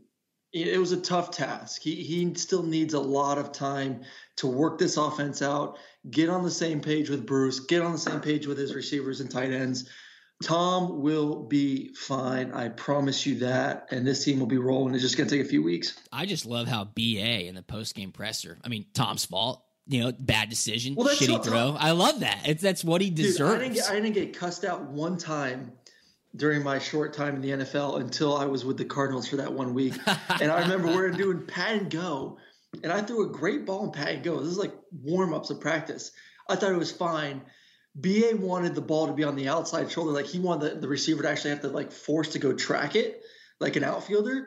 it 0.53 0.81
was 0.81 0.91
a 0.91 1.01
tough 1.01 1.31
task. 1.31 1.83
He 1.83 1.97
he 1.97 2.35
still 2.35 2.63
needs 2.63 2.95
a 2.95 3.01
lot 3.01 3.39
of 3.39 3.53
time 3.53 4.03
to 4.37 4.47
work 4.47 4.79
this 4.79 4.97
offense 4.97 5.43
out, 5.43 5.79
get 6.11 6.29
on 6.29 6.43
the 6.43 6.51
same 6.51 6.81
page 6.81 7.09
with 7.09 7.27
Bruce, 7.27 7.61
get 7.61 7.83
on 7.83 7.93
the 7.93 7.99
same 7.99 8.21
page 8.21 8.47
with 8.47 8.59
his 8.59 8.75
receivers 8.75 9.21
and 9.21 9.31
tight 9.31 9.53
ends. 9.53 9.89
Tom 10.43 11.03
will 11.03 11.43
be 11.43 11.93
fine. 11.95 12.53
I 12.53 12.71
promise 12.71 13.27
you 13.27 13.41
that. 13.41 13.89
And 13.91 14.07
this 14.07 14.25
team 14.25 14.41
will 14.41 14.47
be 14.47 14.57
rolling. 14.57 14.95
It's 14.95 15.03
just 15.03 15.19
going 15.19 15.29
to 15.29 15.37
take 15.37 15.45
a 15.45 15.49
few 15.49 15.63
weeks. 15.63 15.99
I 16.11 16.25
just 16.25 16.47
love 16.47 16.67
how 16.67 16.85
BA 16.85 17.47
in 17.47 17.55
the 17.55 17.63
post 17.63 17.95
game 17.95 18.11
presser. 18.11 18.59
I 18.65 18.69
mean, 18.69 18.87
Tom's 18.95 19.27
fault. 19.27 19.63
You 19.91 20.05
know, 20.05 20.13
bad 20.21 20.49
decision, 20.49 20.95
Well, 20.95 21.09
shitty 21.09 21.43
throw. 21.43 21.77
I 21.77 21.91
love 21.91 22.21
that. 22.21 22.43
It's 22.47 22.63
that's 22.63 22.85
what 22.85 23.01
he 23.01 23.11
Dude, 23.11 23.27
deserves. 23.27 23.55
I 23.55 23.59
didn't, 23.59 23.75
get, 23.75 23.91
I 23.91 23.95
didn't 23.95 24.13
get 24.13 24.39
cussed 24.39 24.65
out 24.65 24.85
one 24.85 25.19
time 25.19 25.73
during 26.37 26.63
my 26.63 26.79
short 26.79 27.13
time 27.13 27.35
in 27.35 27.41
the 27.41 27.65
NFL 27.65 28.01
until 28.01 28.37
I 28.37 28.45
was 28.45 28.65
with 28.65 28.77
the 28.77 28.85
Cardinals 28.85 29.27
for 29.27 29.37
that 29.37 29.53
one 29.53 29.75
week. 29.75 29.95
and 30.41 30.53
I 30.53 30.61
remember 30.61 30.87
we 30.87 30.97
were 30.97 31.11
doing 31.11 31.45
pat 31.45 31.75
and 31.75 31.91
go, 31.91 32.39
and 32.85 32.93
I 32.93 33.03
threw 33.03 33.29
a 33.29 33.33
great 33.33 33.67
ball 33.67 33.85
in 33.85 33.91
pat 33.91 34.11
and 34.11 34.23
go. 34.23 34.39
This 34.39 34.53
is 34.53 34.59
like 34.59 34.75
warm 34.93 35.35
ups 35.35 35.51
of 35.51 35.61
practice. 35.61 36.13
I 36.49 36.55
thought 36.55 36.71
it 36.71 36.79
was 36.79 36.93
fine. 36.93 37.43
BA 37.97 38.37
wanted 38.39 38.77
the 38.77 38.81
ball 38.81 39.09
to 39.09 39.13
be 39.13 39.25
on 39.25 39.35
the 39.35 39.49
outside 39.49 39.91
shoulder, 39.91 40.13
like 40.13 40.27
he 40.27 40.39
wanted 40.39 40.75
the, 40.75 40.81
the 40.83 40.89
receiver 40.89 41.23
to 41.25 41.29
actually 41.29 41.51
have 41.51 41.63
to 41.63 41.69
like 41.69 41.91
force 41.91 42.29
to 42.31 42.39
go 42.39 42.53
track 42.53 42.95
it, 42.95 43.23
like 43.59 43.75
an 43.75 43.83
outfielder. 43.83 44.47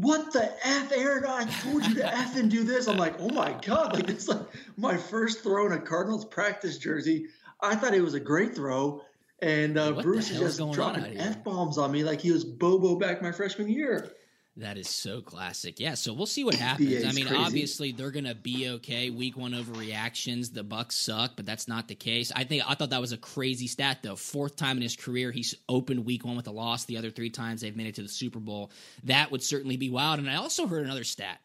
What 0.00 0.32
the 0.32 0.48
f, 0.64 0.92
Aaron? 0.92 1.24
I 1.26 1.44
told 1.44 1.84
you 1.84 1.96
to 1.96 2.06
f 2.06 2.36
and 2.36 2.48
do 2.48 2.62
this. 2.62 2.86
I'm 2.86 2.98
like, 2.98 3.16
oh 3.18 3.30
my 3.30 3.56
god! 3.62 3.94
Like 3.94 4.08
it's 4.08 4.28
like 4.28 4.42
my 4.76 4.96
first 4.96 5.42
throw 5.42 5.66
in 5.66 5.72
a 5.72 5.80
Cardinals 5.80 6.24
practice 6.24 6.78
jersey. 6.78 7.26
I 7.60 7.74
thought 7.74 7.94
it 7.94 8.00
was 8.00 8.14
a 8.14 8.20
great 8.20 8.54
throw, 8.54 9.02
and 9.42 9.76
uh, 9.76 10.00
Bruce 10.00 10.30
is 10.30 10.38
just 10.38 10.72
dropping 10.72 11.16
f 11.16 11.42
bombs 11.42 11.78
on 11.78 11.90
me 11.90 12.04
like 12.04 12.20
he 12.20 12.30
was 12.30 12.44
Bobo 12.44 12.94
back 12.94 13.22
my 13.22 13.32
freshman 13.32 13.68
year. 13.68 14.12
That 14.58 14.76
is 14.76 14.88
so 14.88 15.20
classic. 15.20 15.78
Yeah, 15.78 15.94
so 15.94 16.12
we'll 16.12 16.26
see 16.26 16.42
what 16.42 16.54
happens. 16.56 17.04
I 17.04 17.12
mean, 17.12 17.26
crazy. 17.26 17.42
obviously 17.42 17.92
they're 17.92 18.10
gonna 18.10 18.34
be 18.34 18.68
okay. 18.70 19.08
Week 19.08 19.36
one 19.36 19.52
overreactions. 19.52 20.52
The 20.52 20.64
Bucs 20.64 20.92
suck, 20.92 21.32
but 21.36 21.46
that's 21.46 21.68
not 21.68 21.86
the 21.86 21.94
case. 21.94 22.32
I 22.34 22.44
think 22.44 22.68
I 22.68 22.74
thought 22.74 22.90
that 22.90 23.00
was 23.00 23.12
a 23.12 23.18
crazy 23.18 23.68
stat 23.68 23.98
though. 24.02 24.16
Fourth 24.16 24.56
time 24.56 24.76
in 24.76 24.82
his 24.82 24.96
career 24.96 25.30
he's 25.30 25.54
opened 25.68 26.04
week 26.04 26.24
one 26.24 26.36
with 26.36 26.48
a 26.48 26.52
loss. 26.52 26.84
The 26.86 26.96
other 26.96 27.10
three 27.10 27.30
times 27.30 27.60
they've 27.60 27.76
made 27.76 27.86
it 27.86 27.94
to 27.96 28.02
the 28.02 28.08
Super 28.08 28.40
Bowl. 28.40 28.72
That 29.04 29.30
would 29.30 29.42
certainly 29.42 29.76
be 29.76 29.90
wild. 29.90 30.18
And 30.18 30.28
I 30.28 30.36
also 30.36 30.66
heard 30.66 30.84
another 30.84 31.04
stat. 31.04 31.40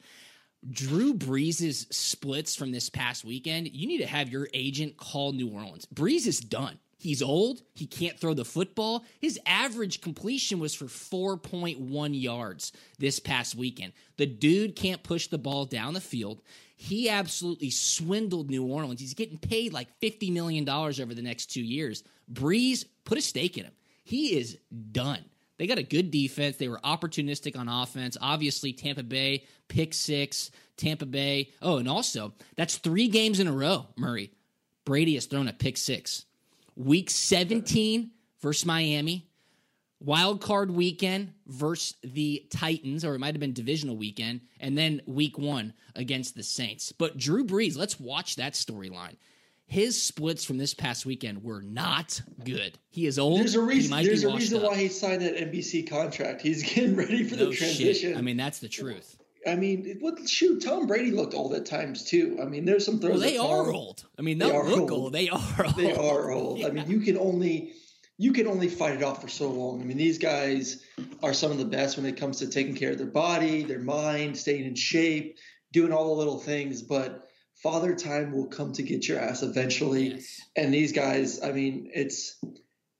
Drew 0.69 1.13
Brees' 1.13 1.93
splits 1.93 2.55
from 2.55 2.71
this 2.71 2.89
past 2.89 3.25
weekend, 3.25 3.69
you 3.73 3.85
need 3.85 3.97
to 3.97 4.07
have 4.07 4.29
your 4.29 4.47
agent 4.53 4.95
call 4.95 5.33
New 5.33 5.49
Orleans. 5.49 5.85
Brees 5.93 6.25
is 6.25 6.39
done. 6.39 6.79
He's 7.03 7.21
old. 7.21 7.63
He 7.73 7.85
can't 7.85 8.17
throw 8.17 8.33
the 8.33 8.45
football. 8.45 9.03
His 9.19 9.37
average 9.45 9.99
completion 9.99 10.57
was 10.57 10.73
for 10.73 10.85
4.1 10.85 12.21
yards 12.21 12.71
this 12.97 13.19
past 13.19 13.55
weekend. 13.55 13.91
The 14.15 14.25
dude 14.25 14.77
can't 14.77 15.03
push 15.03 15.27
the 15.27 15.37
ball 15.37 15.65
down 15.65 15.95
the 15.95 15.99
field. 15.99 16.41
He 16.77 17.09
absolutely 17.09 17.71
swindled 17.71 18.49
New 18.49 18.63
Orleans. 18.63 19.01
He's 19.01 19.15
getting 19.15 19.37
paid 19.37 19.73
like 19.73 19.89
$50 19.99 20.31
million 20.31 20.67
over 20.69 21.13
the 21.13 21.21
next 21.21 21.47
two 21.47 21.61
years. 21.61 22.05
Brees, 22.31 22.85
put 23.03 23.17
a 23.17 23.21
stake 23.21 23.57
in 23.57 23.65
him. 23.65 23.73
He 24.05 24.37
is 24.37 24.57
done. 24.93 25.25
They 25.57 25.67
got 25.67 25.79
a 25.79 25.83
good 25.83 26.09
defense. 26.09 26.55
They 26.55 26.69
were 26.69 26.79
opportunistic 26.85 27.59
on 27.59 27.67
offense. 27.67 28.15
Obviously, 28.21 28.71
Tampa 28.71 29.03
Bay, 29.03 29.43
pick 29.67 29.93
six, 29.93 30.51
Tampa 30.77 31.05
Bay. 31.05 31.51
Oh, 31.61 31.79
and 31.79 31.89
also, 31.89 32.31
that's 32.55 32.77
three 32.77 33.09
games 33.09 33.41
in 33.41 33.47
a 33.47 33.51
row, 33.51 33.87
Murray. 33.97 34.31
Brady 34.85 35.15
has 35.15 35.25
thrown 35.25 35.49
a 35.49 35.53
pick 35.53 35.75
six. 35.75 36.23
Week 36.75 37.09
17 37.09 38.11
versus 38.41 38.65
Miami. 38.65 39.27
Wild 39.99 40.41
card 40.41 40.69
weekend 40.69 41.33
versus 41.47 41.95
the 42.03 42.45
Titans, 42.49 43.05
or 43.05 43.15
it 43.15 43.19
might 43.19 43.33
have 43.33 43.39
been 43.39 43.53
divisional 43.53 43.95
weekend, 43.95 44.41
and 44.59 44.77
then 44.77 45.01
week 45.05 45.37
one 45.37 45.73
against 45.95 46.35
the 46.35 46.43
Saints. 46.43 46.91
But 46.91 47.17
Drew 47.17 47.45
Brees, 47.45 47.77
let's 47.77 47.97
watch 47.99 48.35
that 48.35 48.51
storyline. 48.53 49.15
His 49.65 49.99
splits 50.01 50.43
from 50.43 50.57
this 50.57 50.73
past 50.73 51.05
weekend 51.05 51.41
were 51.41 51.61
not 51.61 52.21
good. 52.43 52.77
He 52.89 53.05
is 53.07 53.17
old. 53.17 53.39
There's 53.39 53.55
a 53.55 53.61
reason. 53.61 54.03
There's 54.03 54.25
a 54.25 54.33
reason 54.35 54.57
up. 54.57 54.71
why 54.71 54.77
he 54.77 54.89
signed 54.89 55.21
that 55.21 55.37
NBC 55.37 55.89
contract. 55.89 56.41
He's 56.41 56.63
getting 56.63 56.97
ready 56.97 57.23
for 57.23 57.37
No 57.37 57.45
the 57.45 57.53
shit. 57.55 57.59
transition. 57.77 58.17
I 58.17 58.21
mean, 58.21 58.35
that's 58.35 58.59
the 58.59 58.67
truth. 58.67 59.17
I 59.47 59.55
mean, 59.55 59.85
it- 59.85 59.97
what, 60.01 60.27
shoot, 60.29 60.61
Tom 60.63 60.87
Brady 60.87 61.11
looked 61.11 61.33
old 61.33 61.53
at 61.53 61.65
times 61.65 62.03
too. 62.05 62.37
I 62.41 62.45
mean, 62.45 62.65
there's 62.65 62.85
some 62.85 62.99
throws. 62.99 63.19
Well, 63.19 63.29
they 63.29 63.37
are 63.37 63.65
Tom- 63.65 63.75
old. 63.75 64.05
I 64.17 64.21
mean, 64.21 64.37
They 64.37 64.51
are 64.51 64.67
look 64.69 64.81
old. 64.81 64.91
old. 64.91 65.13
They 65.13 65.29
are 65.29 65.39
old. 65.65 65.75
They 65.75 65.93
are 65.95 66.31
old. 66.31 66.63
I 66.65 66.69
mean, 66.69 66.89
you 66.89 66.99
can 67.01 67.17
only 67.17 67.73
you 68.17 68.31
can 68.31 68.45
only 68.47 68.69
fight 68.69 68.95
it 68.95 69.03
off 69.03 69.21
for 69.21 69.27
so 69.27 69.49
long. 69.49 69.81
I 69.81 69.85
mean, 69.85 69.97
these 69.97 70.19
guys 70.19 70.83
are 71.23 71.33
some 71.33 71.51
of 71.51 71.57
the 71.57 71.65
best 71.65 71.97
when 71.97 72.05
it 72.05 72.15
comes 72.17 72.39
to 72.39 72.47
taking 72.47 72.75
care 72.75 72.91
of 72.91 72.97
their 72.99 73.07
body, 73.07 73.63
their 73.63 73.79
mind, 73.79 74.37
staying 74.37 74.65
in 74.65 74.75
shape, 74.75 75.37
doing 75.71 75.91
all 75.91 76.05
the 76.09 76.19
little 76.19 76.37
things. 76.39 76.83
But 76.83 77.27
father 77.63 77.95
time 77.95 78.31
will 78.31 78.45
come 78.47 78.71
to 78.73 78.83
get 78.83 79.07
your 79.07 79.19
ass 79.19 79.41
eventually. 79.41 80.09
Yes. 80.11 80.41
And 80.55 80.71
these 80.73 80.91
guys, 80.93 81.41
I 81.41 81.51
mean, 81.53 81.89
it's 81.93 82.37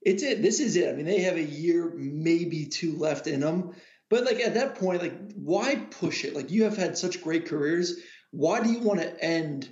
it's 0.01 0.23
it. 0.23 0.41
This 0.41 0.59
is 0.59 0.75
it. 0.75 0.89
I 0.89 0.93
mean, 0.93 1.05
they 1.05 1.21
have 1.21 1.37
a 1.37 1.43
year, 1.43 1.93
maybe 1.95 2.65
two 2.65 2.97
left 2.97 3.27
in 3.27 3.39
them. 3.41 3.73
But 4.13 4.25
like 4.25 4.41
at 4.41 4.53
that 4.53 4.75
point, 4.75 5.01
like 5.01 5.33
why 5.33 5.73
push 5.89 6.23
it? 6.23 6.35
Like 6.35 6.51
you 6.51 6.65
have 6.65 6.77
had 6.77 6.95
such 6.99 7.23
great 7.23 7.47
careers. 7.47 7.97
Why 8.29 8.61
do 8.61 8.71
you 8.71 8.77
want 8.77 8.99
to 8.99 9.23
end 9.23 9.67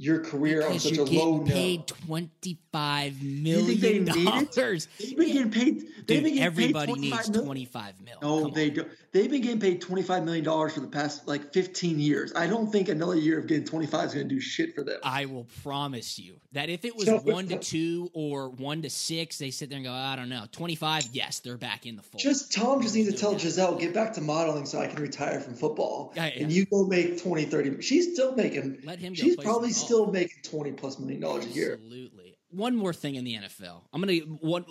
your 0.00 0.20
career 0.20 0.62
on 0.62 0.68
Because 0.68 0.84
such 0.84 0.92
you're 0.94 1.06
a 1.06 1.10
low 1.10 1.38
getting 1.40 1.52
paid 1.52 1.78
note? 1.80 1.88
twenty 2.06 2.58
five 2.72 3.18
You 3.20 3.62
think 3.66 3.80
they 3.80 3.98
million 3.98 4.24
dollars. 4.54 4.88
They've 4.98 5.16
been 5.16 5.32
getting 5.32 5.50
paid. 5.50 5.80
They've 5.80 6.06
Dude, 6.06 6.06
been 6.06 6.34
getting 6.34 6.42
everybody 6.42 6.92
paid 6.94 7.00
needs 7.00 7.10
25 7.28 7.34
mil- 7.34 7.44
twenty 7.44 7.64
five. 7.64 7.94
No, 8.22 8.42
Come 8.42 8.52
they 8.52 8.68
on. 8.70 8.74
don't. 8.76 8.88
They've 9.10 9.30
been 9.30 9.40
getting 9.42 9.60
paid 9.60 9.80
twenty 9.80 10.02
five 10.02 10.24
million 10.24 10.44
dollars 10.44 10.74
for 10.74 10.80
the 10.80 10.86
past 10.86 11.26
like 11.26 11.52
fifteen 11.52 11.98
years. 11.98 12.32
I 12.36 12.46
don't 12.46 12.70
think 12.70 12.88
another 12.88 13.16
year 13.16 13.38
of 13.40 13.46
getting 13.48 13.64
twenty 13.64 13.86
five 13.86 14.08
is 14.08 14.14
going 14.14 14.28
to 14.28 14.34
do 14.34 14.40
shit 14.40 14.74
for 14.74 14.82
them. 14.84 15.00
I 15.02 15.24
will 15.26 15.46
promise 15.62 16.18
you 16.18 16.36
that 16.52 16.68
if 16.68 16.84
it 16.84 16.94
was 16.94 17.06
So- 17.06 17.18
one 17.18 17.48
to 17.48 17.58
two 17.58 18.10
or 18.14 18.50
one 18.50 18.82
to 18.82 18.90
six, 18.90 19.38
they 19.38 19.50
sit 19.50 19.68
there 19.70 19.76
and 19.78 19.84
go, 19.86 19.92
I 19.92 20.14
don't 20.16 20.28
know, 20.28 20.44
twenty 20.52 20.74
five. 20.76 21.08
Yes, 21.12 21.40
they're 21.40 21.56
back 21.56 21.86
in 21.86 21.96
the 21.96 22.02
fold. 22.02 22.20
Just 22.22 22.52
Tom 22.52 22.80
just 22.82 22.94
needs 22.94 23.10
to 23.10 23.16
tell. 23.18 23.34
Gisele 23.34 23.76
get 23.76 23.92
back 23.94 24.12
to 24.14 24.20
modeling 24.20 24.64
so 24.66 24.78
I 24.78 24.86
can 24.86 25.02
retire 25.02 25.40
from 25.40 25.54
football, 25.54 26.12
Yeah, 26.14 26.26
yeah. 26.26 26.42
and 26.42 26.52
you 26.52 26.66
go 26.66 26.84
make 26.86 27.20
20, 27.22 27.44
30. 27.46 27.82
She's 27.82 28.12
still 28.12 28.34
making. 28.36 28.78
Let 28.84 28.98
him 29.00 29.12
go 29.14 29.22
She's 29.22 29.36
probably. 29.36 29.72
Still 29.88 30.06
making 30.10 30.42
twenty 30.42 30.72
plus 30.72 30.98
million 30.98 31.20
dollars 31.20 31.46
a 31.46 31.48
year. 31.48 31.72
Absolutely. 31.74 32.36
One 32.50 32.76
more 32.76 32.92
thing 32.92 33.14
in 33.14 33.24
the 33.24 33.34
NFL. 33.34 33.82
I'm 33.92 34.00
gonna 34.00 34.20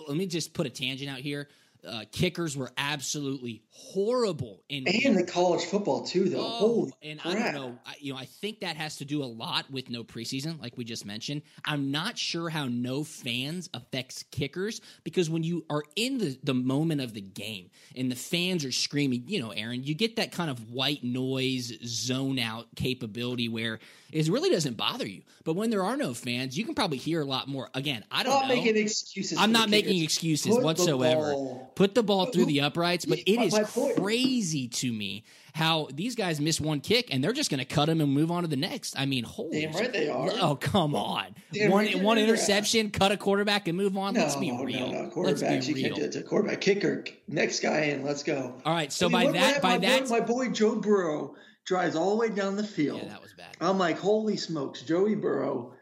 let 0.08 0.16
me 0.16 0.26
just 0.26 0.54
put 0.54 0.66
a 0.66 0.70
tangent 0.70 1.10
out 1.10 1.18
here. 1.18 1.48
Uh, 1.86 2.04
kickers 2.10 2.56
were 2.56 2.70
absolutely 2.76 3.62
horrible 3.70 4.62
in 4.68 4.86
and 4.88 5.16
the 5.16 5.24
college 5.24 5.64
football 5.64 6.04
too, 6.04 6.28
though. 6.28 6.40
Oh, 6.40 6.58
Holy 6.58 6.92
and 7.02 7.20
crap. 7.20 7.34
I 7.34 7.52
don't 7.52 7.54
know. 7.54 7.78
I, 7.86 7.94
you 8.00 8.12
know, 8.12 8.18
I 8.18 8.24
think 8.24 8.60
that 8.60 8.76
has 8.76 8.96
to 8.96 9.04
do 9.04 9.22
a 9.22 9.26
lot 9.26 9.70
with 9.70 9.88
no 9.88 10.02
preseason, 10.02 10.60
like 10.60 10.76
we 10.76 10.84
just 10.84 11.06
mentioned. 11.06 11.42
I'm 11.64 11.90
not 11.90 12.18
sure 12.18 12.48
how 12.48 12.66
no 12.66 13.04
fans 13.04 13.70
affects 13.74 14.24
kickers 14.30 14.80
because 15.04 15.30
when 15.30 15.44
you 15.44 15.64
are 15.70 15.84
in 15.96 16.18
the 16.18 16.38
the 16.42 16.54
moment 16.54 17.00
of 17.00 17.14
the 17.14 17.20
game 17.20 17.70
and 17.96 18.10
the 18.10 18.16
fans 18.16 18.64
are 18.64 18.72
screaming, 18.72 19.24
you 19.26 19.40
know, 19.40 19.50
Aaron, 19.50 19.84
you 19.84 19.94
get 19.94 20.16
that 20.16 20.32
kind 20.32 20.50
of 20.50 20.72
white 20.72 21.04
noise 21.04 21.72
zone 21.84 22.38
out 22.38 22.66
capability 22.74 23.48
where 23.48 23.78
it 24.12 24.28
really 24.28 24.50
doesn't 24.50 24.76
bother 24.76 25.06
you. 25.06 25.22
But 25.44 25.54
when 25.54 25.70
there 25.70 25.82
are 25.82 25.96
no 25.96 26.14
fans, 26.14 26.56
you 26.56 26.64
can 26.64 26.74
probably 26.74 26.98
hear 26.98 27.20
a 27.20 27.24
lot 27.24 27.48
more. 27.48 27.68
Again, 27.74 28.04
I 28.10 28.22
don't 28.22 28.32
not 28.32 28.48
know. 28.48 28.54
making 28.54 28.76
excuses. 28.76 29.38
I'm 29.38 29.52
not 29.52 29.70
making 29.70 29.92
kickers. 29.92 30.04
excuses 30.04 30.54
Put 30.56 30.64
whatsoever. 30.64 31.34
Put 31.78 31.94
the 31.94 32.02
ball 32.02 32.26
through 32.26 32.42
uh-huh. 32.42 32.48
the 32.48 32.60
uprights, 32.62 33.04
but 33.04 33.20
it 33.20 33.40
is 33.40 33.56
crazy 33.96 34.66
to 34.66 34.92
me 34.92 35.22
how 35.54 35.86
these 35.92 36.16
guys 36.16 36.40
miss 36.40 36.60
one 36.60 36.80
kick 36.80 37.14
and 37.14 37.22
they're 37.22 37.32
just 37.32 37.50
going 37.50 37.60
to 37.60 37.64
cut 37.64 37.88
him 37.88 38.00
and 38.00 38.12
move 38.12 38.32
on 38.32 38.42
to 38.42 38.48
the 38.48 38.56
next. 38.56 38.98
I 38.98 39.06
mean, 39.06 39.22
holy 39.22 39.60
Damn 39.60 39.74
right 39.74 39.92
they 39.92 40.08
are. 40.08 40.28
Oh, 40.40 40.56
come 40.56 40.96
on. 40.96 41.36
Damn 41.52 41.70
one 41.70 41.86
right 41.86 42.02
one 42.02 42.18
interception, 42.18 42.90
cut 42.90 43.12
a 43.12 43.16
quarterback 43.16 43.68
and 43.68 43.78
move 43.78 43.96
on. 43.96 44.14
No, 44.14 44.22
Let's 44.22 44.34
be 44.34 44.50
no, 44.50 44.64
real. 44.64 44.90
no, 44.90 45.02
Let's 45.02 45.40
quarterbacks. 45.40 45.60
be 45.60 45.66
You 45.66 45.74
real. 45.74 45.84
can't 45.84 45.94
do 45.94 46.04
it 46.06 46.12
to 46.14 46.22
quarterback. 46.24 46.60
Kicker, 46.60 47.04
next 47.28 47.60
guy 47.60 47.82
in. 47.82 48.02
Let's 48.02 48.24
go. 48.24 48.60
All 48.64 48.74
right, 48.74 48.92
so 48.92 49.06
I 49.06 49.10
mean, 49.10 49.32
by 49.32 49.38
that 49.38 49.62
by 49.62 49.68
my 49.68 49.78
that 49.78 50.08
boy, 50.08 50.18
my 50.18 50.20
boy 50.20 50.48
Joe 50.48 50.74
Burrow 50.74 51.36
drives 51.64 51.94
all 51.94 52.10
the 52.10 52.16
way 52.16 52.28
down 52.28 52.56
the 52.56 52.64
field. 52.64 53.02
Yeah, 53.04 53.10
that 53.10 53.22
was 53.22 53.34
bad. 53.34 53.56
I'm 53.60 53.78
like, 53.78 53.98
holy 53.98 54.36
smokes, 54.36 54.82
Joey 54.82 55.14
Burrow, 55.14 55.74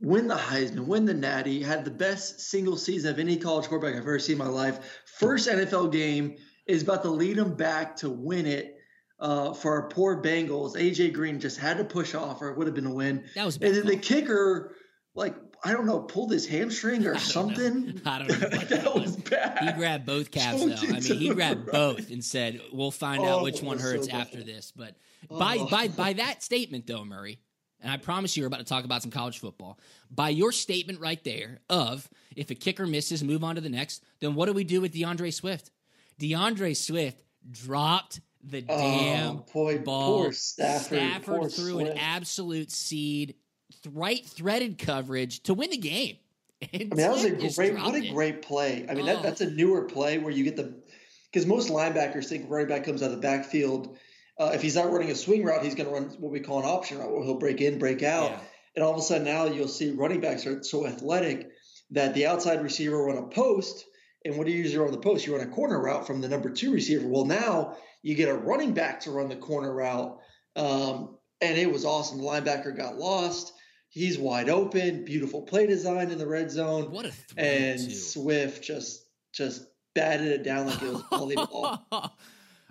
win 0.00 0.28
the 0.28 0.34
Heisman, 0.36 0.86
win 0.86 1.04
the 1.04 1.14
Natty, 1.14 1.62
had 1.62 1.84
the 1.84 1.90
best 1.90 2.40
single 2.40 2.76
season 2.76 3.10
of 3.12 3.18
any 3.18 3.36
college 3.36 3.66
quarterback 3.68 3.94
I've 3.96 4.02
ever 4.02 4.18
seen 4.18 4.34
in 4.34 4.38
my 4.38 4.48
life. 4.48 5.00
First 5.18 5.48
NFL 5.48 5.92
game 5.92 6.36
is 6.66 6.82
about 6.82 7.02
to 7.02 7.10
lead 7.10 7.38
him 7.38 7.54
back 7.54 7.96
to 7.96 8.10
win 8.10 8.46
it. 8.46 8.74
Uh, 9.20 9.52
for 9.52 9.72
our 9.72 9.88
poor 9.88 10.22
Bengals, 10.22 10.76
AJ 10.76 11.12
Green 11.12 11.40
just 11.40 11.58
had 11.58 11.78
to 11.78 11.84
push 11.84 12.14
off, 12.14 12.40
or 12.40 12.50
it 12.50 12.56
would 12.56 12.68
have 12.68 12.74
been 12.76 12.86
a 12.86 12.94
win. 12.94 13.24
That 13.34 13.44
was 13.46 13.56
a 13.60 13.66
And 13.66 13.74
then 13.74 13.86
the 13.86 13.96
kicker, 13.96 14.76
like 15.16 15.34
I 15.64 15.72
don't 15.72 15.86
know, 15.86 15.98
pulled 15.98 16.30
his 16.30 16.46
hamstring 16.46 17.04
or 17.04 17.18
something. 17.18 18.00
I 18.06 18.20
don't 18.20 18.28
know 18.28 18.48
what 18.48 18.50
that 18.68 18.82
that 18.84 18.94
was 18.94 19.16
was. 19.16 19.16
bad. 19.16 19.58
He 19.58 19.72
grabbed 19.72 20.06
both 20.06 20.30
calves 20.30 20.64
though. 20.64 20.86
I 20.88 21.00
mean, 21.00 21.18
he 21.18 21.34
grabbed 21.34 21.66
both 21.66 22.12
and 22.12 22.24
said, 22.24 22.60
"We'll 22.72 22.92
find 22.92 23.24
out 23.24 23.40
Oh, 23.40 23.42
which 23.42 23.60
one 23.60 23.78
was 23.78 23.82
so 23.82 23.90
hurts 23.90 24.08
after 24.08 24.44
this." 24.44 24.72
But 24.76 24.94
by 25.28 25.56
Oh. 25.58 25.66
by 25.66 25.88
by 25.88 26.12
that 26.12 26.44
statement 26.44 26.86
though, 26.86 27.04
Murray, 27.04 27.40
and 27.82 27.90
I 27.92 27.96
promise 27.96 28.36
you, 28.36 28.42
we're 28.42 28.48
about 28.48 28.58
to 28.58 28.64
talk 28.64 28.84
about 28.84 29.02
some 29.02 29.10
college 29.10 29.38
football. 29.38 29.78
By 30.10 30.30
your 30.30 30.52
statement 30.52 31.00
right 31.00 31.22
there 31.24 31.60
of 31.68 32.08
if 32.36 32.50
a 32.50 32.54
kicker 32.54 32.86
misses, 32.86 33.22
move 33.22 33.44
on 33.44 33.54
to 33.56 33.60
the 33.60 33.68
next. 33.68 34.02
Then 34.20 34.34
what 34.34 34.46
do 34.46 34.52
we 34.52 34.64
do 34.64 34.80
with 34.80 34.92
DeAndre 34.94 35.32
Swift? 35.32 35.70
DeAndre 36.20 36.76
Swift 36.76 37.18
dropped 37.50 38.20
the 38.42 38.64
Oh, 38.68 38.76
damn 38.78 39.36
boy, 39.52 39.78
ball. 39.78 40.22
poor 40.22 40.32
Stafford, 40.32 41.22
poor 41.24 41.48
threw 41.48 41.80
an 41.80 41.96
absolute 41.98 42.70
seed, 42.70 43.34
right 43.92 44.24
threaded 44.24 44.78
coverage 44.78 45.42
to 45.44 45.54
win 45.54 45.70
the 45.70 45.76
game. 45.76 46.16
And 46.72 46.74
I 46.74 46.78
mean, 46.78 46.96
that 46.96 47.12
was 47.12 47.22
a 47.24 47.30
great, 47.30 47.74
what 47.74 47.94
a 47.94 48.10
great 48.10 48.42
play. 48.42 48.84
I 48.88 48.94
mean, 48.94 49.04
Oh. 49.04 49.14
that, 49.14 49.22
that's 49.22 49.40
a 49.40 49.48
newer 49.50 49.82
play 49.84 50.18
where 50.18 50.32
you 50.32 50.42
get 50.42 50.56
the, 50.56 50.74
because 51.30 51.46
most 51.46 51.68
linebackers 51.70 52.26
think 52.26 52.46
running 52.50 52.66
back 52.66 52.82
comes 52.84 53.00
out 53.00 53.10
of 53.12 53.16
the 53.16 53.22
backfield. 53.22 53.96
Uh, 54.38 54.52
if 54.54 54.62
he's 54.62 54.76
not 54.76 54.90
running 54.92 55.10
a 55.10 55.14
swing 55.14 55.44
route, 55.44 55.64
he's 55.64 55.74
going 55.74 55.88
to 55.88 55.94
run 55.94 56.04
what 56.18 56.30
we 56.30 56.40
call 56.40 56.60
an 56.60 56.64
option 56.64 56.98
route, 56.98 57.10
where 57.10 57.24
he'll 57.24 57.38
break 57.38 57.60
in, 57.60 57.78
break 57.78 58.02
out. 58.02 58.30
Yeah. 58.30 58.40
And 58.76 58.84
all 58.84 58.92
of 58.92 58.98
a 58.98 59.02
sudden 59.02 59.24
now 59.24 59.46
you'll 59.46 59.66
see 59.66 59.90
running 59.90 60.20
backs 60.20 60.46
are 60.46 60.62
so 60.62 60.86
athletic 60.86 61.50
that 61.90 62.14
the 62.14 62.26
outside 62.26 62.62
receiver 62.62 63.02
run 63.04 63.18
a 63.18 63.26
post. 63.26 63.84
And 64.24 64.36
what 64.36 64.46
do 64.46 64.52
you 64.52 64.58
usually 64.58 64.78
run 64.78 64.92
the 64.92 64.98
post? 64.98 65.26
You 65.26 65.36
run 65.36 65.46
a 65.46 65.50
corner 65.50 65.80
route 65.80 66.06
from 66.06 66.20
the 66.20 66.28
number 66.28 66.50
two 66.50 66.72
receiver. 66.72 67.06
Well, 67.06 67.24
now 67.24 67.76
you 68.02 68.14
get 68.14 68.28
a 68.28 68.34
running 68.34 68.74
back 68.74 69.00
to 69.00 69.10
run 69.10 69.28
the 69.28 69.36
corner 69.36 69.74
route. 69.74 70.18
Um, 70.54 71.16
and 71.40 71.56
it 71.56 71.72
was 71.72 71.84
awesome. 71.84 72.18
The 72.18 72.24
linebacker 72.24 72.76
got 72.76 72.96
lost. 72.96 73.52
He's 73.90 74.18
wide 74.18 74.48
open. 74.48 75.04
Beautiful 75.04 75.42
play 75.42 75.66
design 75.66 76.10
in 76.10 76.18
the 76.18 76.26
red 76.26 76.50
zone. 76.50 76.90
What 76.90 77.06
a 77.06 77.12
and 77.36 77.80
too. 77.80 77.94
Swift 77.94 78.62
just 78.62 79.04
just 79.32 79.64
batted 79.94 80.28
it 80.28 80.42
down 80.42 80.66
like 80.66 80.82
it 80.82 80.92
was 80.92 81.02
volleyball. 81.12 82.10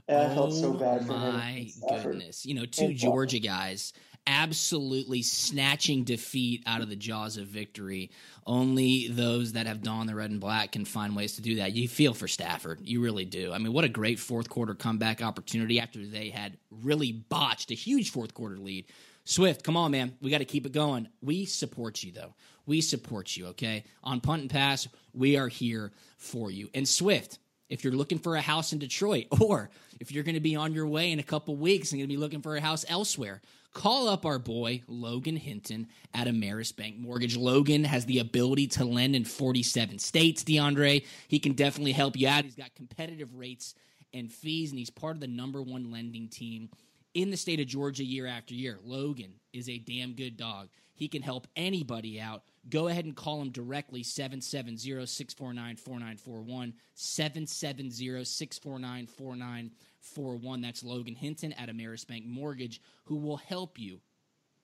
And 0.07 0.17
I 0.17 0.25
oh 0.31 0.35
felt 0.35 0.53
so 0.53 0.73
bad 0.73 1.05
for 1.05 1.13
him. 1.13 1.21
Oh 1.21 1.31
my 1.31 1.69
goodness. 2.01 2.45
You 2.45 2.55
know, 2.55 2.65
two 2.65 2.85
Oh, 2.85 2.93
Georgia 2.93 3.39
guys 3.39 3.93
absolutely 4.27 5.21
snatching 5.21 6.03
defeat 6.03 6.61
out 6.67 6.81
of 6.81 6.89
the 6.89 6.95
jaws 6.95 7.37
of 7.37 7.47
victory. 7.47 8.11
Only 8.45 9.07
those 9.07 9.53
that 9.53 9.65
have 9.65 9.81
donned 9.81 10.09
the 10.09 10.15
red 10.15 10.29
and 10.29 10.39
black 10.39 10.73
can 10.73 10.85
find 10.85 11.15
ways 11.15 11.37
to 11.37 11.41
do 11.41 11.55
that. 11.55 11.73
You 11.73 11.87
feel 11.87 12.13
for 12.13 12.27
Stafford. 12.27 12.81
You 12.83 13.01
really 13.01 13.25
do. 13.25 13.53
I 13.53 13.57
mean, 13.57 13.71
what 13.73 13.85
a 13.85 13.89
great 13.89 14.19
fourth 14.19 14.49
quarter 14.49 14.75
comeback 14.75 15.23
opportunity 15.23 15.79
after 15.79 16.05
they 16.05 16.29
had 16.29 16.57
really 16.69 17.13
botched 17.13 17.71
a 17.71 17.75
huge 17.75 18.11
fourth 18.11 18.33
quarter 18.33 18.57
lead. 18.57 18.85
Swift, 19.23 19.63
come 19.63 19.77
on, 19.77 19.91
man. 19.91 20.15
We 20.21 20.29
got 20.29 20.37
to 20.39 20.45
keep 20.45 20.65
it 20.65 20.71
going. 20.71 21.07
We 21.21 21.45
support 21.45 22.03
you, 22.03 22.11
though. 22.11 22.33
We 22.65 22.81
support 22.81 23.35
you, 23.35 23.47
okay? 23.47 23.85
On 24.03 24.19
punt 24.21 24.41
and 24.41 24.51
pass, 24.51 24.87
we 25.13 25.37
are 25.37 25.47
here 25.47 25.91
for 26.17 26.51
you. 26.51 26.69
And 26.73 26.87
Swift, 26.87 27.39
if 27.69 27.83
you're 27.83 27.93
looking 27.93 28.19
for 28.19 28.35
a 28.35 28.41
house 28.41 28.73
in 28.73 28.79
Detroit, 28.79 29.25
or 29.41 29.69
if 29.99 30.11
you're 30.11 30.23
going 30.23 30.35
to 30.35 30.41
be 30.41 30.55
on 30.55 30.73
your 30.73 30.87
way 30.87 31.11
in 31.11 31.19
a 31.19 31.23
couple 31.23 31.55
weeks 31.55 31.91
and 31.91 31.99
going 31.99 32.07
to 32.07 32.13
be 32.13 32.17
looking 32.17 32.41
for 32.41 32.55
a 32.55 32.61
house 32.61 32.85
elsewhere, 32.87 33.41
call 33.73 34.07
up 34.07 34.25
our 34.25 34.39
boy 34.39 34.81
Logan 34.87 35.37
Hinton 35.37 35.87
at 36.13 36.27
Ameris 36.27 36.75
Bank 36.75 36.97
Mortgage. 36.97 37.37
Logan 37.37 37.83
has 37.83 38.05
the 38.05 38.19
ability 38.19 38.67
to 38.67 38.85
lend 38.85 39.15
in 39.15 39.25
47 39.25 39.99
states. 39.99 40.43
DeAndre, 40.43 41.05
he 41.27 41.39
can 41.39 41.53
definitely 41.53 41.91
help 41.91 42.17
you 42.17 42.27
out. 42.27 42.43
He's 42.43 42.55
got 42.55 42.73
competitive 42.75 43.35
rates 43.35 43.75
and 44.13 44.31
fees, 44.31 44.71
and 44.71 44.79
he's 44.79 44.89
part 44.89 45.15
of 45.15 45.19
the 45.19 45.27
number 45.27 45.61
one 45.61 45.91
lending 45.91 46.27
team 46.27 46.69
in 47.13 47.31
the 47.31 47.37
state 47.37 47.59
of 47.59 47.67
Georgia 47.67 48.03
year 48.03 48.27
after 48.27 48.53
year. 48.53 48.77
Logan 48.83 49.33
is 49.53 49.69
a 49.69 49.77
damn 49.79 50.13
good 50.13 50.37
dog. 50.37 50.69
He 50.93 51.07
can 51.07 51.21
help 51.21 51.47
anybody 51.55 52.19
out. 52.19 52.43
Go 52.69 52.87
ahead 52.87 53.05
and 53.05 53.15
call 53.15 53.41
him 53.41 53.51
directly 53.51 54.03
770 54.03 55.05
649 55.05 55.75
4941. 55.77 56.73
770 56.95 58.25
649 58.25 59.07
4941. 59.07 60.61
That's 60.61 60.83
Logan 60.83 61.15
Hinton 61.15 61.53
at 61.53 61.69
Ameris 61.69 62.05
Bank 62.05 62.25
Mortgage, 62.25 62.81
who 63.05 63.15
will 63.15 63.37
help 63.37 63.79
you 63.79 64.01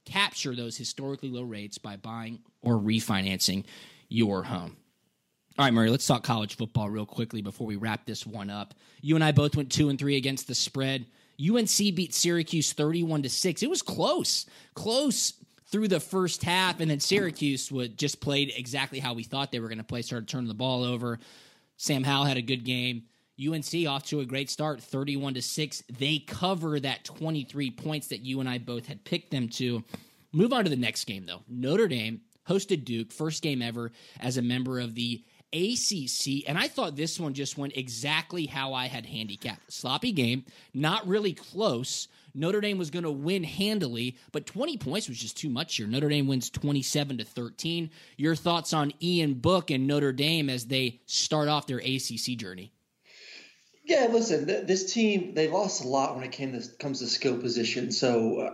capture 0.05 0.55
those 0.55 0.77
historically 0.77 1.29
low 1.29 1.43
rates 1.43 1.77
by 1.77 1.95
buying 1.95 2.39
or 2.61 2.75
refinancing 2.75 3.63
your 4.09 4.43
home. 4.43 4.77
All 5.57 5.65
right, 5.65 5.73
Murray, 5.73 5.91
let's 5.91 6.07
talk 6.07 6.23
college 6.23 6.57
football 6.57 6.89
real 6.89 7.05
quickly 7.05 7.41
before 7.41 7.67
we 7.67 7.75
wrap 7.75 8.05
this 8.05 8.25
one 8.25 8.49
up. 8.49 8.73
You 9.01 9.15
and 9.15 9.23
I 9.23 9.31
both 9.31 9.55
went 9.55 9.71
2 9.71 9.89
and 9.89 9.99
3 9.99 10.15
against 10.17 10.47
the 10.47 10.55
spread. 10.55 11.05
UNC 11.39 11.77
beat 11.77 12.13
Syracuse 12.13 12.73
31 12.73 13.23
to 13.23 13.29
6. 13.29 13.63
It 13.63 13.69
was 13.69 13.81
close. 13.81 14.45
Close 14.73 15.33
through 15.73 15.87
the 15.87 15.99
first 15.99 16.43
half 16.43 16.79
and 16.79 16.91
then 16.91 16.99
Syracuse 16.99 17.71
would 17.71 17.97
just 17.97 18.21
played 18.21 18.53
exactly 18.55 18.99
how 18.99 19.15
we 19.15 19.23
thought 19.23 19.51
they 19.51 19.59
were 19.59 19.67
going 19.67 19.79
to 19.79 19.83
play, 19.83 20.03
started 20.03 20.27
turning 20.27 20.47
the 20.47 20.53
ball 20.53 20.83
over. 20.83 21.17
Sam 21.77 22.03
Howell 22.03 22.25
had 22.25 22.37
a 22.37 22.43
good 22.43 22.63
game. 22.63 23.05
UNC 23.43 23.87
off 23.87 24.03
to 24.05 24.19
a 24.19 24.25
great 24.25 24.51
start, 24.51 24.79
31 24.81 25.33
to 25.33 25.41
6. 25.41 25.83
They 25.97 26.19
cover 26.19 26.79
that 26.79 27.03
23 27.03 27.71
points 27.71 28.09
that 28.09 28.19
you 28.19 28.39
and 28.39 28.47
I 28.47 28.59
both 28.59 28.85
had 28.85 29.03
picked 29.03 29.31
them 29.31 29.49
to. 29.49 29.83
Move 30.31 30.53
on 30.53 30.63
to 30.63 30.69
the 30.69 30.75
next 30.75 31.05
game 31.05 31.25
though. 31.25 31.41
Notre 31.49 31.87
Dame 31.87 32.21
hosted 32.47 32.85
Duke, 32.85 33.11
first 33.11 33.41
game 33.41 33.63
ever 33.63 33.91
as 34.19 34.37
a 34.37 34.43
member 34.43 34.79
of 34.79 34.93
the 34.93 35.23
ACC, 35.53 36.47
and 36.47 36.57
I 36.57 36.67
thought 36.67 36.95
this 36.95 37.19
one 37.19 37.33
just 37.33 37.57
went 37.57 37.77
exactly 37.77 38.45
how 38.45 38.73
I 38.73 38.85
had 38.87 39.07
handicapped. 39.07 39.71
Sloppy 39.71 40.11
game, 40.11 40.45
not 40.73 41.07
really 41.07 41.33
close. 41.33 42.07
Notre 42.35 42.61
Dame 42.61 42.77
was 42.77 42.89
going 42.89 43.03
to 43.03 43.11
win 43.11 43.43
handily, 43.43 44.17
but 44.31 44.45
20 44.45 44.77
points 44.77 45.07
was 45.07 45.19
just 45.19 45.37
too 45.37 45.49
much 45.49 45.75
here. 45.75 45.87
Notre 45.87 46.09
Dame 46.09 46.27
wins 46.27 46.49
27 46.49 47.19
to 47.19 47.23
13. 47.23 47.91
Your 48.17 48.35
thoughts 48.35 48.73
on 48.73 48.91
Ian 49.01 49.35
Book 49.35 49.69
and 49.69 49.85
Notre 49.85 50.11
Dame 50.11 50.49
as 50.49 50.65
they 50.65 51.01
start 51.05 51.47
off 51.47 51.67
their 51.67 51.77
ACC 51.77 52.37
journey? 52.37 52.71
Yeah, 53.85 54.07
listen, 54.11 54.47
th- 54.47 54.65
this 54.65 54.93
team 54.93 55.33
they 55.33 55.49
lost 55.49 55.83
a 55.83 55.87
lot 55.87 56.15
when 56.15 56.23
it 56.23 56.31
came 56.31 56.53
to 56.53 56.65
comes 56.79 56.99
to 56.99 57.07
skill 57.07 57.37
position. 57.37 57.91
So 57.91 58.39
uh, 58.39 58.51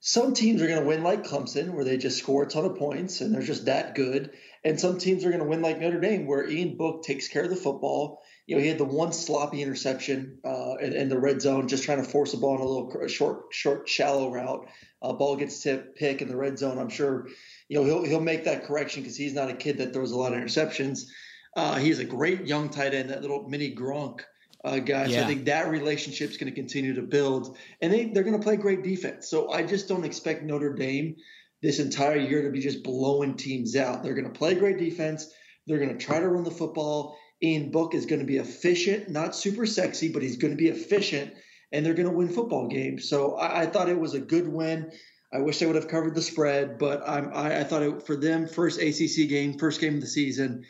some 0.00 0.34
teams 0.34 0.60
are 0.60 0.66
going 0.66 0.80
to 0.80 0.86
win 0.86 1.02
like 1.02 1.24
Clemson, 1.24 1.70
where 1.70 1.84
they 1.84 1.96
just 1.96 2.18
score 2.18 2.42
a 2.42 2.48
ton 2.48 2.64
of 2.64 2.76
points 2.76 3.20
and 3.20 3.32
they're 3.32 3.42
just 3.42 3.66
that 3.66 3.94
good. 3.94 4.30
And 4.64 4.78
some 4.78 4.98
teams 4.98 5.24
are 5.24 5.28
going 5.30 5.42
to 5.42 5.48
win 5.48 5.62
like 5.62 5.80
Notre 5.80 6.00
Dame, 6.00 6.26
where 6.26 6.48
Ian 6.48 6.76
Book 6.76 7.04
takes 7.04 7.28
care 7.28 7.44
of 7.44 7.50
the 7.50 7.56
football. 7.56 8.22
You 8.48 8.56
know, 8.56 8.62
he 8.62 8.68
had 8.68 8.78
the 8.78 8.84
one 8.84 9.12
sloppy 9.12 9.60
interception 9.60 10.38
uh, 10.42 10.76
in, 10.80 10.94
in 10.94 11.10
the 11.10 11.18
red 11.18 11.42
zone, 11.42 11.68
just 11.68 11.84
trying 11.84 12.02
to 12.02 12.10
force 12.10 12.32
the 12.32 12.38
ball 12.38 12.54
on 12.54 12.60
a 12.60 12.64
little 12.64 13.06
short, 13.06 13.52
short, 13.52 13.86
shallow 13.86 14.32
route. 14.32 14.66
Uh, 15.02 15.12
ball 15.12 15.36
gets 15.36 15.62
tipped, 15.62 15.98
pick 15.98 16.22
in 16.22 16.28
the 16.28 16.36
red 16.36 16.58
zone. 16.58 16.78
I'm 16.78 16.88
sure, 16.88 17.28
you 17.68 17.78
know, 17.78 17.84
he'll 17.84 18.04
he'll 18.04 18.20
make 18.22 18.44
that 18.44 18.64
correction 18.64 19.02
because 19.02 19.18
he's 19.18 19.34
not 19.34 19.50
a 19.50 19.54
kid 19.54 19.76
that 19.78 19.92
throws 19.92 20.12
a 20.12 20.16
lot 20.16 20.32
of 20.32 20.40
interceptions. 20.40 21.08
Uh, 21.54 21.76
he's 21.76 21.98
a 21.98 22.06
great 22.06 22.46
young 22.46 22.70
tight 22.70 22.94
end, 22.94 23.10
that 23.10 23.20
little 23.20 23.46
mini 23.46 23.74
Gronk 23.74 24.20
uh, 24.64 24.78
guy. 24.78 25.08
So 25.08 25.20
I 25.20 25.26
think 25.26 25.44
that 25.44 25.68
relationship's 25.68 26.38
going 26.38 26.50
to 26.50 26.58
continue 26.58 26.94
to 26.94 27.02
build, 27.02 27.58
and 27.82 27.92
they 27.92 28.06
they're 28.06 28.24
going 28.24 28.38
to 28.38 28.42
play 28.42 28.56
great 28.56 28.82
defense. 28.82 29.28
So 29.28 29.50
I 29.50 29.62
just 29.62 29.88
don't 29.88 30.04
expect 30.04 30.42
Notre 30.42 30.72
Dame 30.72 31.16
this 31.60 31.80
entire 31.80 32.16
year 32.16 32.42
to 32.44 32.50
be 32.50 32.60
just 32.60 32.82
blowing 32.82 33.36
teams 33.36 33.76
out. 33.76 34.02
They're 34.02 34.14
going 34.14 34.32
to 34.32 34.38
play 34.38 34.54
great 34.54 34.78
defense. 34.78 35.30
They're 35.66 35.78
going 35.78 35.96
to 35.96 36.02
try 36.02 36.18
to 36.18 36.28
run 36.28 36.44
the 36.44 36.50
football. 36.50 37.18
Ian 37.42 37.70
Book 37.70 37.94
is 37.94 38.06
going 38.06 38.20
to 38.20 38.26
be 38.26 38.38
efficient, 38.38 39.08
not 39.08 39.34
super 39.34 39.66
sexy, 39.66 40.10
but 40.10 40.22
he's 40.22 40.36
going 40.36 40.52
to 40.52 40.56
be 40.56 40.68
efficient, 40.68 41.32
and 41.72 41.84
they're 41.84 41.94
going 41.94 42.08
to 42.08 42.14
win 42.14 42.28
football 42.28 42.68
games. 42.68 43.08
So 43.08 43.36
I, 43.36 43.62
I, 43.62 43.66
thought 43.66 43.88
it 43.88 43.98
was 43.98 44.14
a 44.14 44.20
good 44.20 44.48
win. 44.48 44.90
I 45.32 45.38
wish 45.38 45.58
they 45.58 45.66
would 45.66 45.76
have 45.76 45.88
covered 45.88 46.14
the 46.14 46.22
spread, 46.22 46.78
but 46.78 47.02
I'm, 47.06 47.30
I, 47.32 47.60
I 47.60 47.64
thought 47.64 47.82
it, 47.82 48.06
for 48.06 48.16
them, 48.16 48.48
first 48.48 48.80
ACC 48.80 49.28
game, 49.28 49.58
first 49.58 49.80
game 49.80 49.94
of 49.94 50.00
the 50.00 50.06
season, 50.06 50.64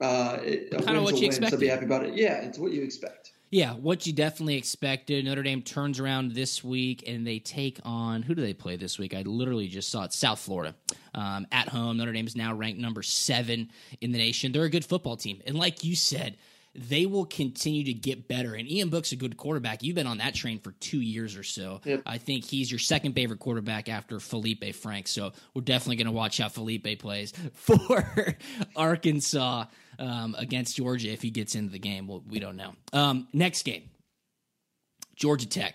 uh, 0.00 0.36
kind 0.36 0.96
of 0.96 1.02
what 1.02 1.18
you 1.18 1.26
expected. 1.26 1.56
So 1.56 1.60
be 1.60 1.68
happy 1.68 1.86
about 1.86 2.04
it. 2.04 2.14
Yeah, 2.14 2.42
it's 2.42 2.58
what 2.58 2.72
you 2.72 2.82
expect. 2.82 3.32
Yeah, 3.50 3.74
what 3.74 4.06
you 4.06 4.12
definitely 4.12 4.56
expected. 4.56 5.24
Notre 5.24 5.42
Dame 5.42 5.60
turns 5.60 6.00
around 6.00 6.32
this 6.32 6.64
week 6.64 7.04
and 7.06 7.26
they 7.26 7.38
take 7.38 7.78
on 7.84 8.22
who 8.22 8.34
do 8.34 8.40
they 8.40 8.54
play 8.54 8.76
this 8.76 8.98
week? 8.98 9.14
I 9.14 9.22
literally 9.22 9.68
just 9.68 9.90
saw 9.90 10.04
it. 10.04 10.12
South 10.14 10.38
Florida 10.38 10.74
um, 11.14 11.46
at 11.52 11.68
home. 11.68 11.96
Notre 11.96 12.12
Dame 12.12 12.26
is 12.26 12.36
now 12.36 12.54
ranked 12.54 12.80
number 12.80 13.02
seven 13.02 13.70
in 14.00 14.12
the 14.12 14.18
nation. 14.18 14.52
They're 14.52 14.64
a 14.64 14.70
good 14.70 14.84
football 14.84 15.16
team, 15.16 15.40
and 15.46 15.56
like 15.56 15.84
you 15.84 15.96
said, 15.96 16.36
they 16.74 17.04
will 17.04 17.26
continue 17.26 17.84
to 17.84 17.92
get 17.92 18.28
better. 18.28 18.54
And 18.54 18.70
Ian 18.70 18.88
Book's 18.88 19.12
a 19.12 19.16
good 19.16 19.36
quarterback. 19.36 19.82
You've 19.82 19.94
been 19.94 20.06
on 20.06 20.18
that 20.18 20.34
train 20.34 20.58
for 20.58 20.72
two 20.72 21.00
years 21.00 21.36
or 21.36 21.42
so. 21.42 21.80
Yep. 21.84 22.02
I 22.06 22.18
think 22.18 22.44
he's 22.44 22.70
your 22.70 22.78
second 22.78 23.12
favorite 23.12 23.40
quarterback 23.40 23.88
after 23.88 24.16
Feleipe 24.16 24.74
Frank. 24.74 25.06
So 25.06 25.32
we're 25.54 25.62
definitely 25.62 25.96
going 25.96 26.06
to 26.06 26.12
watch 26.12 26.38
how 26.38 26.48
Feleipe 26.48 26.98
plays 26.98 27.32
for 27.52 28.38
Arkansas 28.74 29.66
um, 29.98 30.34
against 30.38 30.76
Georgia 30.76 31.10
if 31.10 31.20
he 31.20 31.30
gets 31.30 31.54
into 31.54 31.70
the 31.70 31.78
game. 31.78 32.06
Well, 32.06 32.22
we 32.26 32.38
don't 32.38 32.56
know. 32.56 32.72
Um, 32.92 33.28
next 33.32 33.64
game, 33.64 33.90
Georgia 35.14 35.46
Tech. 35.46 35.74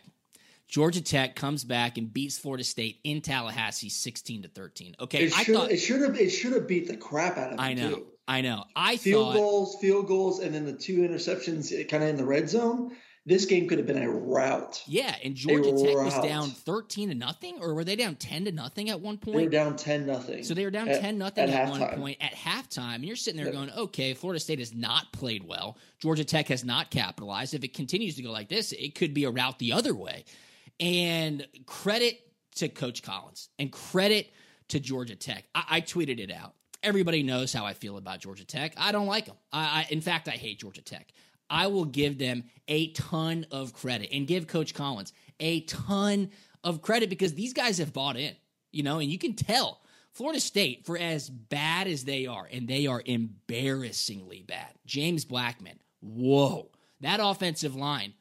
Georgia 0.67 1.01
Tech 1.01 1.35
comes 1.35 1.63
back 1.63 1.97
and 1.97 2.11
beats 2.11 2.37
Florida 2.37 2.63
State 2.63 2.99
in 3.03 3.21
Tallahassee, 3.21 3.89
sixteen 3.89 4.41
to 4.43 4.49
thirteen. 4.49 4.95
Okay, 4.99 5.25
it 5.25 5.33
should, 5.33 5.55
I 5.55 5.59
thought 5.59 5.71
it 5.71 5.77
should 5.77 6.01
have 6.01 6.19
it 6.19 6.29
should 6.29 6.53
have 6.53 6.67
beat 6.67 6.87
the 6.87 6.97
crap 6.97 7.37
out 7.37 7.53
of. 7.53 7.59
I 7.59 7.73
know, 7.73 7.95
too. 7.95 8.07
I 8.27 8.41
know. 8.41 8.65
I 8.75 8.97
field 8.97 9.33
thought, 9.33 9.39
goals, 9.39 9.77
field 9.79 10.07
goals, 10.07 10.39
and 10.39 10.53
then 10.53 10.65
the 10.65 10.73
two 10.73 10.97
interceptions, 10.97 11.71
kind 11.89 12.03
of 12.03 12.09
in 12.09 12.17
the 12.17 12.25
red 12.25 12.49
zone 12.49 12.91
this 13.27 13.43
game 13.43 13.67
could 13.67 13.77
have 13.77 13.85
been 13.85 14.01
a 14.01 14.09
rout. 14.09 14.81
Yeah, 14.87 15.13
and 15.21 15.35
Georgia 15.35 15.73
Tech 15.73 15.95
rout. 15.97 16.05
was 16.05 16.13
down 16.25 16.49
thirteen 16.49 17.09
to 17.09 17.15
nothing, 17.15 17.57
or 17.59 17.73
were 17.73 17.83
they 17.83 17.97
down 17.97 18.15
ten 18.15 18.45
to 18.45 18.53
nothing 18.53 18.89
at 18.89 19.01
one 19.01 19.17
point? 19.17 19.35
They 19.35 19.43
were 19.43 19.49
down 19.49 19.75
ten 19.75 20.05
nothing. 20.05 20.45
So 20.45 20.53
they 20.53 20.63
were 20.63 20.71
down 20.71 20.87
at, 20.87 21.01
ten 21.01 21.17
nothing 21.17 21.43
at, 21.43 21.49
at 21.49 21.69
one 21.69 21.99
point 21.99 22.17
at 22.21 22.31
halftime. 22.33 22.95
And 22.95 23.05
you're 23.05 23.17
sitting 23.17 23.43
there 23.43 23.51
going, 23.51 23.69
"Okay, 23.69 24.13
Florida 24.13 24.39
State 24.39 24.59
has 24.59 24.73
not 24.73 25.11
played 25.11 25.45
well. 25.45 25.77
Georgia 25.99 26.23
Tech 26.23 26.47
has 26.47 26.63
not 26.63 26.89
capitalized. 26.89 27.53
If 27.53 27.65
it 27.65 27.73
continues 27.73 28.15
to 28.15 28.23
go 28.23 28.31
like 28.31 28.47
this, 28.47 28.71
it 28.71 28.95
could 28.95 29.13
be 29.13 29.25
a 29.25 29.29
rout 29.29 29.59
the 29.59 29.73
other 29.73 29.93
way." 29.93 30.23
And 30.79 31.47
credit 31.65 32.19
to 32.55 32.69
Coach 32.69 33.03
Collins 33.03 33.49
and 33.59 33.71
credit 33.71 34.31
to 34.69 34.79
Georgia 34.79 35.15
Tech. 35.15 35.45
I, 35.55 35.63
I 35.69 35.81
tweeted 35.81 36.19
it 36.19 36.31
out. 36.31 36.53
Everybody 36.83 37.23
knows 37.23 37.51
how 37.51 37.65
I 37.65 37.73
feel 37.73 37.97
about 37.97 38.19
Georgia 38.19 38.45
Tech. 38.45 38.73
I 38.77 38.91
don't 38.91 39.07
like 39.07 39.25
them. 39.25 39.35
I, 39.51 39.59
I, 39.59 39.87
in 39.89 40.01
fact, 40.01 40.27
I 40.27 40.31
hate 40.31 40.59
Georgia 40.59 40.81
Tech. 40.81 41.11
I 41.49 41.67
will 41.67 41.85
give 41.85 42.17
them 42.17 42.43
a 42.67 42.91
ton 42.91 43.45
of 43.51 43.73
credit 43.73 44.09
and 44.11 44.27
give 44.27 44.47
Coach 44.47 44.73
Collins 44.73 45.13
a 45.39 45.61
ton 45.61 46.29
of 46.63 46.81
credit 46.81 47.09
because 47.09 47.33
these 47.33 47.53
guys 47.53 47.77
have 47.77 47.93
bought 47.93 48.17
in, 48.17 48.35
you 48.71 48.83
know, 48.83 48.99
and 48.99 49.09
you 49.09 49.17
can 49.17 49.33
tell 49.33 49.81
Florida 50.17 50.39
State, 50.39 50.83
for 50.83 50.97
as 50.97 51.29
bad 51.29 51.87
as 51.87 52.03
they 52.03 52.25
are, 52.25 52.49
and 52.51 52.67
they 52.67 52.87
are 52.87 53.03
embarrassingly 53.05 54.41
bad. 54.41 54.73
James 54.83 55.25
Blackman, 55.25 55.79
whoa. 56.01 56.71
That 57.01 57.19
offensive 57.21 57.75
line, 57.75 58.13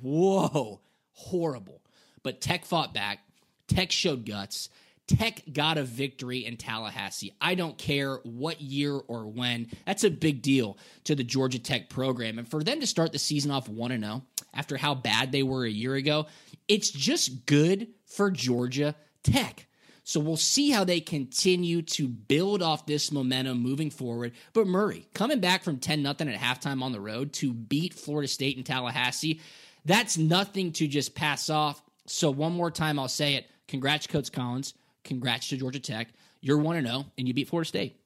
whoa, 0.00 0.80
horrible. 1.10 1.82
But 2.22 2.40
Tech 2.40 2.64
fought 2.64 2.94
back. 2.94 3.20
Tech 3.68 3.90
showed 3.92 4.26
guts. 4.26 4.68
Tech 5.06 5.42
got 5.52 5.76
a 5.76 5.82
victory 5.82 6.46
in 6.46 6.56
Tallahassee. 6.56 7.34
I 7.40 7.56
don't 7.56 7.76
care 7.76 8.20
what 8.22 8.60
year 8.60 8.94
or 8.94 9.26
when. 9.26 9.66
That's 9.84 10.04
a 10.04 10.10
big 10.10 10.40
deal 10.40 10.78
to 11.04 11.16
the 11.16 11.24
Georgia 11.24 11.58
Tech 11.58 11.90
program. 11.90 12.38
And 12.38 12.48
for 12.48 12.62
them 12.62 12.78
to 12.78 12.86
start 12.86 13.10
the 13.10 13.18
season 13.18 13.50
off 13.50 13.68
1 13.68 14.00
0 14.00 14.22
after 14.54 14.76
how 14.76 14.94
bad 14.94 15.32
they 15.32 15.42
were 15.42 15.64
a 15.64 15.70
year 15.70 15.96
ago, 15.96 16.26
it's 16.68 16.90
just 16.90 17.44
good 17.46 17.88
for 18.06 18.30
Georgia 18.30 18.94
Tech. 19.24 19.66
So 20.04 20.20
we'll 20.20 20.36
see 20.36 20.70
how 20.70 20.84
they 20.84 21.00
continue 21.00 21.82
to 21.82 22.08
build 22.08 22.62
off 22.62 22.86
this 22.86 23.12
momentum 23.12 23.58
moving 23.58 23.90
forward. 23.90 24.32
But 24.52 24.66
Murray, 24.66 25.06
coming 25.14 25.40
back 25.40 25.62
from 25.62 25.78
10 25.78 26.02
0 26.02 26.10
at 26.10 26.40
halftime 26.40 26.82
on 26.82 26.92
the 26.92 27.00
road 27.00 27.32
to 27.34 27.52
beat 27.52 27.94
Florida 27.94 28.28
State 28.28 28.56
in 28.56 28.64
Tallahassee, 28.64 29.40
that's 29.84 30.16
nothing 30.16 30.72
to 30.72 30.86
just 30.86 31.14
pass 31.14 31.50
off. 31.50 31.82
So 32.10 32.30
one 32.30 32.52
more 32.52 32.70
time, 32.70 32.98
I'll 32.98 33.08
say 33.08 33.34
it. 33.34 33.46
Congrats, 33.68 34.06
Coach 34.06 34.32
Collins. 34.32 34.74
Congrats 35.04 35.48
to 35.50 35.56
Georgia 35.56 35.78
Tech. 35.78 36.08
You're 36.40 36.58
one 36.58 36.76
and 36.76 36.86
zero, 36.86 37.04
oh, 37.06 37.12
and 37.16 37.28
you 37.28 37.34
beat 37.34 37.48
Florida 37.48 37.68
State. 37.68 37.96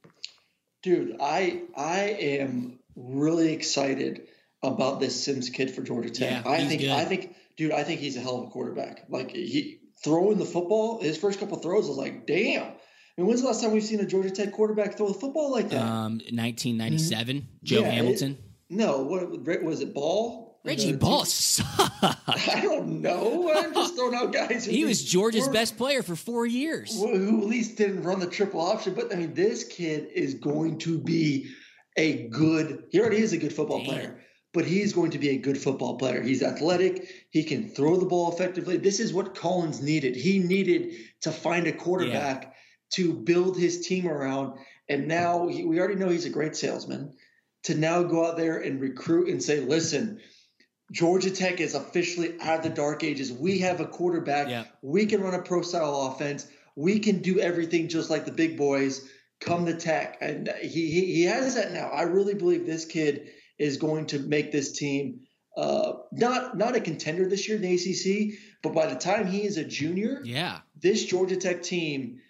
Dude, 0.82 1.16
I 1.20 1.62
I 1.76 2.00
am 2.20 2.78
really 2.96 3.52
excited 3.52 4.26
about 4.62 5.00
this 5.00 5.24
Sims 5.24 5.48
kid 5.48 5.70
for 5.74 5.82
Georgia 5.82 6.10
Tech. 6.10 6.44
Yeah, 6.44 6.50
I 6.50 6.64
think 6.64 6.82
good. 6.82 6.90
I 6.90 7.04
think 7.06 7.34
dude, 7.56 7.72
I 7.72 7.82
think 7.82 8.00
he's 8.00 8.16
a 8.16 8.20
hell 8.20 8.42
of 8.42 8.48
a 8.48 8.50
quarterback. 8.50 9.06
Like 9.08 9.30
he 9.30 9.80
throwing 10.02 10.38
the 10.38 10.44
football, 10.44 11.00
his 11.00 11.16
first 11.16 11.40
couple 11.40 11.56
throws 11.58 11.86
I 11.86 11.88
was 11.88 11.98
like, 11.98 12.26
damn. 12.26 12.64
I 12.66 13.20
mean, 13.20 13.28
when's 13.28 13.40
the 13.40 13.46
last 13.46 13.62
time 13.62 13.72
we've 13.72 13.84
seen 13.84 14.00
a 14.00 14.06
Georgia 14.06 14.30
Tech 14.30 14.52
quarterback 14.52 14.96
throw 14.96 15.08
the 15.08 15.14
football 15.14 15.50
like 15.50 15.70
that? 15.70 15.80
Um, 15.80 16.18
1997, 16.30 17.36
mm-hmm. 17.36 17.46
Joe 17.62 17.80
yeah, 17.80 17.90
Hamilton. 17.90 18.32
It, 18.32 18.76
no, 18.76 19.02
what 19.02 19.62
was 19.62 19.80
it? 19.80 19.94
Ball? 19.94 20.43
Reggie 20.64 20.94
uh, 20.94 20.96
Ball 20.96 21.26
I 21.26 22.60
don't 22.62 23.02
know. 23.02 23.52
I'm 23.54 23.74
just 23.74 23.96
throwing 23.96 24.14
out 24.14 24.32
guys. 24.32 24.64
he 24.64 24.84
was 24.84 25.04
Georgia's 25.04 25.48
best 25.48 25.76
player 25.76 26.02
for 26.02 26.16
four 26.16 26.46
years. 26.46 26.98
Who 26.98 27.42
at 27.42 27.46
least 27.46 27.76
didn't 27.76 28.02
run 28.02 28.18
the 28.18 28.26
triple 28.26 28.60
option. 28.60 28.94
But 28.94 29.12
I 29.12 29.16
mean, 29.16 29.34
this 29.34 29.64
kid 29.64 30.08
is 30.14 30.34
going 30.34 30.78
to 30.80 30.98
be 30.98 31.50
a 31.96 32.28
good. 32.28 32.84
He 32.90 33.00
already 33.00 33.18
is 33.18 33.34
a 33.34 33.38
good 33.38 33.52
football 33.52 33.78
Damn. 33.78 33.86
player, 33.86 34.20
but 34.54 34.64
he's 34.64 34.94
going 34.94 35.10
to 35.10 35.18
be 35.18 35.30
a 35.30 35.38
good 35.38 35.58
football 35.58 35.98
player. 35.98 36.22
He's 36.22 36.42
athletic. 36.42 37.08
He 37.30 37.44
can 37.44 37.68
throw 37.68 37.96
the 37.96 38.06
ball 38.06 38.32
effectively. 38.32 38.78
This 38.78 39.00
is 39.00 39.12
what 39.12 39.34
Collins 39.34 39.82
needed. 39.82 40.16
He 40.16 40.38
needed 40.38 40.94
to 41.20 41.30
find 41.30 41.66
a 41.66 41.72
quarterback 41.72 42.44
yeah. 42.44 42.50
to 42.94 43.12
build 43.12 43.58
his 43.58 43.86
team 43.86 44.08
around. 44.08 44.58
And 44.88 45.08
now 45.08 45.46
he, 45.46 45.64
we 45.64 45.78
already 45.78 45.96
know 45.96 46.08
he's 46.08 46.26
a 46.26 46.30
great 46.30 46.56
salesman. 46.56 47.12
To 47.64 47.74
now 47.74 48.02
go 48.02 48.26
out 48.26 48.36
there 48.36 48.58
and 48.58 48.78
recruit 48.78 49.28
and 49.28 49.42
say, 49.42 49.60
listen 49.60 50.20
Georgia 50.94 51.30
Tech 51.30 51.60
is 51.60 51.74
officially 51.74 52.40
out 52.40 52.58
of 52.58 52.62
the 52.62 52.70
dark 52.70 53.02
ages. 53.02 53.32
We 53.32 53.58
have 53.58 53.80
a 53.80 53.86
quarterback. 53.86 54.48
Yeah. 54.48 54.64
We 54.80 55.06
can 55.06 55.20
run 55.20 55.34
a 55.34 55.42
pro 55.42 55.62
style 55.62 56.12
offense. 56.12 56.46
We 56.76 57.00
can 57.00 57.20
do 57.20 57.40
everything 57.40 57.88
just 57.88 58.10
like 58.10 58.24
the 58.24 58.32
big 58.32 58.56
boys. 58.56 59.08
Come 59.40 59.66
to 59.66 59.74
Tech, 59.74 60.18
and 60.20 60.48
he 60.62 60.90
he, 60.90 61.12
he 61.12 61.22
has 61.24 61.56
that 61.56 61.72
now. 61.72 61.88
I 61.88 62.02
really 62.02 62.34
believe 62.34 62.64
this 62.64 62.84
kid 62.84 63.28
is 63.58 63.76
going 63.76 64.06
to 64.06 64.20
make 64.20 64.52
this 64.52 64.78
team 64.78 65.20
uh, 65.56 65.94
not 66.12 66.56
not 66.56 66.76
a 66.76 66.80
contender 66.80 67.28
this 67.28 67.48
year 67.48 67.56
in 67.56 67.62
the 67.62 67.74
ACC, 67.74 68.38
but 68.62 68.72
by 68.72 68.86
the 68.86 68.98
time 68.98 69.26
he 69.26 69.44
is 69.44 69.56
a 69.56 69.64
junior, 69.64 70.20
yeah, 70.24 70.60
this 70.80 71.04
Georgia 71.04 71.36
Tech 71.36 71.62
team. 71.62 72.20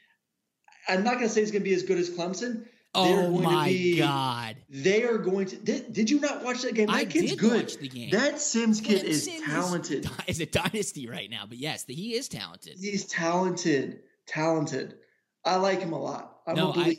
I'm 0.89 1.05
not 1.05 1.15
going 1.15 1.29
to 1.29 1.29
say 1.31 1.41
it's 1.41 1.51
going 1.51 1.63
to 1.63 1.69
be 1.69 1.75
as 1.75 1.85
good 1.85 1.99
as 1.99 2.11
Clemson, 2.11 2.67
Oh 2.95 3.41
my 3.41 3.69
be, 3.69 3.99
god! 3.99 4.57
They 4.69 5.03
are 5.03 5.19
going 5.19 5.47
to. 5.47 5.57
Did, 5.57 5.93
did 5.93 6.11
you 6.11 6.21
not 6.21 6.45
watch 6.45 6.63
that 6.63 6.75
game? 6.75 6.87
That 6.87 6.95
I 6.95 7.05
kid's 7.05 7.31
did 7.31 7.39
good. 7.39 7.63
watch 7.63 7.77
the 7.77 7.89
game. 7.89 8.11
That 8.11 8.41
Sims 8.41 8.81
kid 8.81 9.03
is 9.03 9.29
talented. 9.47 10.09
Is, 10.27 10.41
a 10.41 10.47
dynasty 10.47 11.09
right 11.09 11.29
now, 11.29 11.45
but 11.47 11.59
yes, 11.59 11.85
the, 11.85 11.95
he 11.95 12.15
is 12.15 12.29
talented. 12.29 12.77
He's 12.79 13.07
talented, 13.07 14.01
talented. 14.27 14.97
I 15.45 15.57
like 15.57 15.81
him 15.81 15.93
a 15.93 16.01
lot. 16.01 16.39
I 16.47 16.55
no, 16.55 16.73
I, 16.75 16.99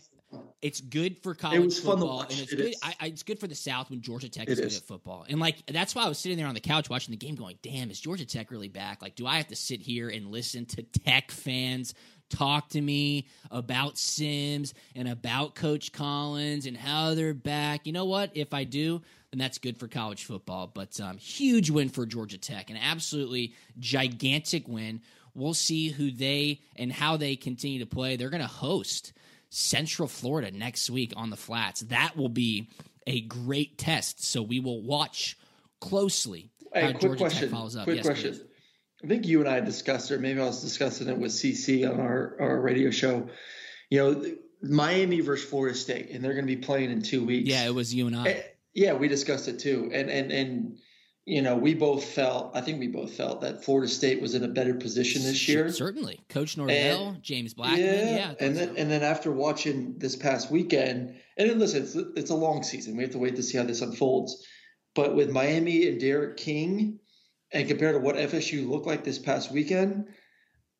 it's 0.62 0.81
good 0.81 1.21
for 1.21 1.36
college 1.36 1.79
football, 1.79 2.21
and 2.21 2.31
it's 2.31 2.51
it 2.51 2.58
good. 2.58 2.75
I, 2.81 2.95
I, 2.99 3.08
it's 3.08 3.23
good 3.23 3.39
for 3.39 3.47
the 3.47 3.55
South 3.55 3.89
when 3.89 4.01
Georgia 4.01 4.29
Tech 4.29 4.47
is, 4.47 4.60
is 4.60 4.65
good 4.65 4.77
at 4.77 4.88
football, 4.88 5.25
and 5.29 5.39
like 5.39 5.65
that's 5.67 5.95
why 5.95 6.03
I 6.03 6.10
was 6.10 6.17
sitting 6.17 6.38
there 6.38 6.47
on 6.47 6.53
the 6.53 6.60
couch 6.60 6.89
watching 6.89 7.12
the 7.12 7.17
game, 7.17 7.36
going, 7.36 7.58
"Damn, 7.62 7.91
is 7.91 7.99
Georgia 7.99 8.25
Tech 8.25 8.51
really 8.51 8.67
back? 8.67 9.01
Like, 9.01 9.15
do 9.15 9.27
I 9.27 9.38
have 9.38 9.47
to 9.47 9.55
sit 9.55 9.81
here 9.81 10.10
and 10.10 10.27
listen 10.31 10.65
to 10.67 10.84
Tech 10.84 11.31
fans 11.31 11.93
talk 12.29 12.69
to 12.69 12.81
me 12.81 13.27
about 13.51 13.97
Sims 13.97 14.73
and 14.95 15.07
about 15.07 15.55
Coach 15.55 15.91
Collins 15.91 16.65
and 16.65 16.75
how 16.75 17.13
they're 17.13 17.33
back. 17.33 17.85
You 17.85 17.93
know 17.93 18.05
what? 18.05 18.31
If 18.33 18.53
I 18.53 18.63
do, 18.63 19.01
then 19.31 19.39
that's 19.39 19.57
good 19.57 19.77
for 19.77 19.88
college 19.88 20.25
football. 20.25 20.67
But 20.67 20.99
um, 20.99 21.17
huge 21.17 21.69
win 21.69 21.89
for 21.89 22.05
Georgia 22.05 22.38
Tech, 22.38 22.69
an 22.69 22.77
absolutely 22.77 23.53
gigantic 23.79 24.67
win. 24.67 25.01
We'll 25.33 25.53
see 25.53 25.89
who 25.89 26.11
they 26.11 26.61
and 26.75 26.91
how 26.91 27.17
they 27.17 27.35
continue 27.35 27.79
to 27.79 27.85
play. 27.85 28.15
They're 28.15 28.29
going 28.29 28.41
to 28.41 28.47
host 28.47 29.13
Central 29.49 30.07
Florida 30.07 30.51
next 30.51 30.89
week 30.89 31.13
on 31.15 31.29
the 31.29 31.38
flats. 31.38 31.81
That 31.81 32.15
will 32.15 32.29
be 32.29 32.69
a 33.05 33.21
great 33.21 33.77
test. 33.77 34.23
So 34.23 34.41
we 34.41 34.59
will 34.59 34.81
watch 34.81 35.38
closely. 35.81 36.49
Hey, 36.73 36.91
quick 36.91 37.01
Georgia 37.01 37.17
question. 37.17 37.41
Tech 37.41 37.49
follows 37.51 37.75
up. 37.75 37.83
Quick 37.83 37.97
yes, 37.97 38.05
question. 38.05 38.33
Please. 38.33 38.43
I 39.05 39.07
think 39.07 39.27
you 39.27 39.39
and 39.39 39.47
I 39.47 39.59
discussed 39.59 40.09
it. 40.09 40.19
Maybe 40.19 40.41
I 40.41 40.45
was 40.45 40.61
discussing 40.61 41.07
it 41.07 41.17
with 41.17 41.31
CC 41.31 41.87
on 41.89 41.99
our, 41.99 42.35
our 42.39 42.59
radio 42.59 42.89
show. 42.89 43.29
You 43.91 43.99
know, 43.99 44.25
Miami 44.63 45.19
versus 45.19 45.47
Florida 45.47 45.77
State, 45.77 46.09
and 46.09 46.23
they're 46.23 46.33
going 46.33 46.47
to 46.47 46.55
be 46.55 46.61
playing 46.61 46.89
in 46.89 47.03
two 47.03 47.23
weeks. 47.23 47.47
Yeah, 47.47 47.65
it 47.65 47.73
was 47.73 47.93
you 47.93 48.07
and 48.07 48.15
I. 48.15 48.27
And, 48.27 48.43
yeah, 48.73 48.93
we 48.93 49.07
discussed 49.07 49.47
it 49.47 49.59
too. 49.59 49.91
And 49.93 50.09
and 50.09 50.31
and 50.31 50.79
you 51.25 51.41
know, 51.41 51.55
we 51.55 51.73
both 51.73 52.03
felt, 52.03 52.55
I 52.55 52.61
think 52.61 52.79
we 52.79 52.87
both 52.87 53.13
felt 53.13 53.41
that 53.41 53.63
Florida 53.63 53.87
State 53.87 54.21
was 54.21 54.35
in 54.35 54.43
a 54.43 54.47
better 54.47 54.75
position 54.75 55.23
this 55.23 55.47
year. 55.47 55.71
Certainly. 55.71 56.19
Coach 56.29 56.55
Norvell, 56.55 57.07
and, 57.09 57.23
James 57.23 57.55
Blackman. 57.55 57.83
Yeah. 57.83 58.15
yeah 58.15 58.33
and 58.39 58.55
then, 58.55 58.67
so. 58.67 58.75
and 58.77 58.91
then 58.91 59.01
after 59.01 59.31
watching 59.31 59.97
this 59.97 60.15
past 60.15 60.51
weekend, 60.51 61.15
and 61.35 61.49
then 61.49 61.57
listen, 61.57 61.81
it's, 61.81 61.95
it's 61.95 62.29
a 62.29 62.35
long 62.35 62.61
season. 62.61 62.95
We 62.95 63.01
have 63.01 63.11
to 63.13 63.17
wait 63.17 63.35
to 63.37 63.43
see 63.43 63.57
how 63.57 63.63
this 63.63 63.81
unfolds. 63.81 64.45
But 64.93 65.15
with 65.15 65.31
Miami 65.31 65.87
and 65.87 65.99
D'Eriq 65.99 66.37
King, 66.37 66.99
and 67.51 67.67
compared 67.67 67.95
to 67.95 67.99
what 67.99 68.15
FSU 68.15 68.67
looked 68.67 68.88
like 68.88 69.03
this 69.03 69.19
past 69.19 69.51
weekend, 69.51 70.05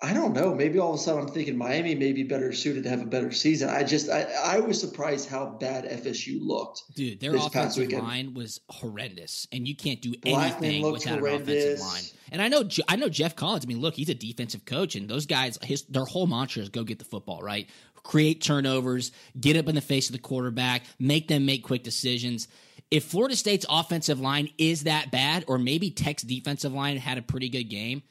I 0.02 0.14
don't 0.14 0.34
know. 0.34 0.54
Maybe 0.54 0.78
all 0.78 0.94
of 0.94 1.00
a 1.00 1.02
sudden 1.02 1.22
I'm 1.22 1.28
thinking 1.30 1.58
Miami 1.58 1.96
may 1.96 2.12
be 2.12 2.24
better 2.24 2.52
suited 2.52 2.84
to 2.84 2.90
have 2.90 3.02
a 3.02 3.06
better 3.06 3.32
season. 3.32 3.70
I 3.70 3.84
just 3.84 4.10
I, 4.10 4.24
I 4.44 4.60
was 4.60 4.80
surprised 4.80 5.30
how 5.30 5.46
bad 5.60 5.86
FSU 5.86 6.38
looked. 6.42 6.84
Dude, 6.96 7.22
their 7.22 7.36
offensive 7.36 7.92
line 7.92 8.34
was 8.34 8.60
horrendous, 8.70 9.48
and 9.54 9.66
you 9.66 9.76
can't 9.76 10.02
do 10.02 10.14
anything 10.26 10.84
without 10.84 11.20
horrendous. 11.20 11.48
an 11.48 11.72
offensive 11.74 11.80
line. 11.80 12.04
And 12.34 12.42
I 12.42 12.50
know 12.50 12.68
I 12.90 12.98
know 12.98 13.08
Geoff 13.08 13.38
Collins. 13.38 13.66
I 13.66 13.68
mean, 13.68 13.80
look, 13.80 13.96
he's 13.96 14.10
a 14.10 14.14
defensive 14.14 14.66
coach, 14.66 14.96
and 14.96 15.08
those 15.08 15.26
guys, 15.26 15.58
his 15.64 15.84
their 15.84 16.06
whole 16.06 16.28
mantra 16.28 16.62
is 16.62 16.70
go 16.70 16.84
get 16.84 17.00
the 17.00 17.06
football 17.06 17.42
right, 17.42 17.70
create 18.04 18.42
turnovers, 18.42 19.14
get 19.40 19.56
up 19.56 19.70
in 19.70 19.76
the 19.76 19.82
face 19.82 20.10
of 20.10 20.14
the 20.14 20.20
quarterback, 20.20 20.84
make 21.00 21.30
them 21.30 21.46
make 21.46 21.64
quick 21.64 21.84
decisions. 21.84 22.50
If 22.92 23.06
Florida 23.06 23.36
State's 23.36 23.66
offensive 23.70 24.20
line 24.20 24.50
is 24.58 24.84
that 24.84 25.10
bad, 25.10 25.46
or 25.48 25.58
maybe 25.58 25.90
Tech's 25.90 26.24
defensive 26.24 26.74
line 26.74 26.98
had 26.98 27.18
a 27.18 27.22
pretty 27.22 27.50
good 27.50 27.70
game 27.70 28.04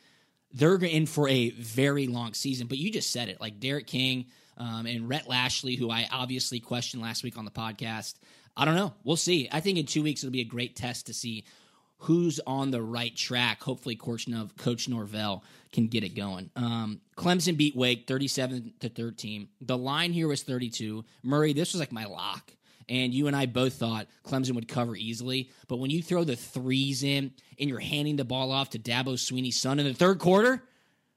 they're 0.55 0.77
in 0.77 1.07
for 1.07 1.29
a 1.29 1.51
very 1.51 2.07
long 2.07 2.33
season. 2.33 2.69
But 2.69 2.79
you 2.79 2.91
just 2.91 3.11
said 3.11 3.29
it, 3.29 3.41
like 3.41 3.61
D'Eriq 3.61 3.87
King 3.87 4.27
um, 4.57 4.87
and 4.87 5.09
Rhett 5.09 5.29
Lashlee, 5.29 5.77
who 5.77 5.91
I 5.91 6.09
obviously 6.11 6.61
questioned 6.61 7.03
last 7.03 7.25
week 7.25 7.37
on 7.37 7.45
the 7.45 7.51
podcast. 7.51 8.15
I 8.57 8.65
don't 8.65 8.77
know. 8.77 8.95
We'll 9.03 9.17
see. 9.17 9.49
I 9.51 9.61
think 9.61 9.79
in 9.79 9.87
two 9.87 10.03
weeks 10.03 10.23
it'll 10.23 10.33
be 10.33 10.41
a 10.41 10.45
great 10.45 10.77
test 10.77 11.07
to 11.07 11.15
see 11.15 11.45
who's 11.99 12.39
on 12.47 12.71
the 12.71 12.83
right 12.83 13.15
track. 13.17 13.63
Hopefully, 13.63 13.97
Coach, 13.97 14.29
Nov- 14.29 14.57
Coach 14.57 14.89
Norvell 14.89 15.43
can 15.73 15.89
get 15.89 16.05
it 16.05 16.11
going. 16.15 16.51
Um, 16.55 17.01
Clemson 17.17 17.57
beat 17.57 17.75
Wake 17.75 18.07
37 18.07 18.75
to 18.81 18.89
13. 18.89 19.49
The 19.61 19.77
line 19.77 20.13
here 20.13 20.29
was 20.29 20.45
32. 20.45 21.05
Murray, 21.25 21.53
this 21.53 21.73
was 21.73 21.81
like 21.81 21.91
my 21.91 22.05
lock 22.05 22.53
and 22.89 23.15
you 23.15 23.27
and 23.27 23.37
I 23.37 23.47
both 23.47 23.75
thought 23.75 24.07
Clemson 24.25 24.55
would 24.55 24.69
cover 24.69 24.97
easily. 24.97 25.51
But 25.69 25.79
when 25.79 25.91
you 25.91 26.03
throw 26.03 26.25
the 26.25 26.37
threes 26.37 27.03
in 27.03 27.33
and 27.59 27.69
you're 27.69 27.79
handing 27.79 28.17
the 28.17 28.25
ball 28.25 28.53
off 28.53 28.71
to 28.71 28.79
Dabo 28.79 29.15
Swinney's 29.15 29.61
son 29.61 29.79
in 29.79 29.87
the 29.87 29.95
third 29.95 30.19
quarter, 30.19 30.63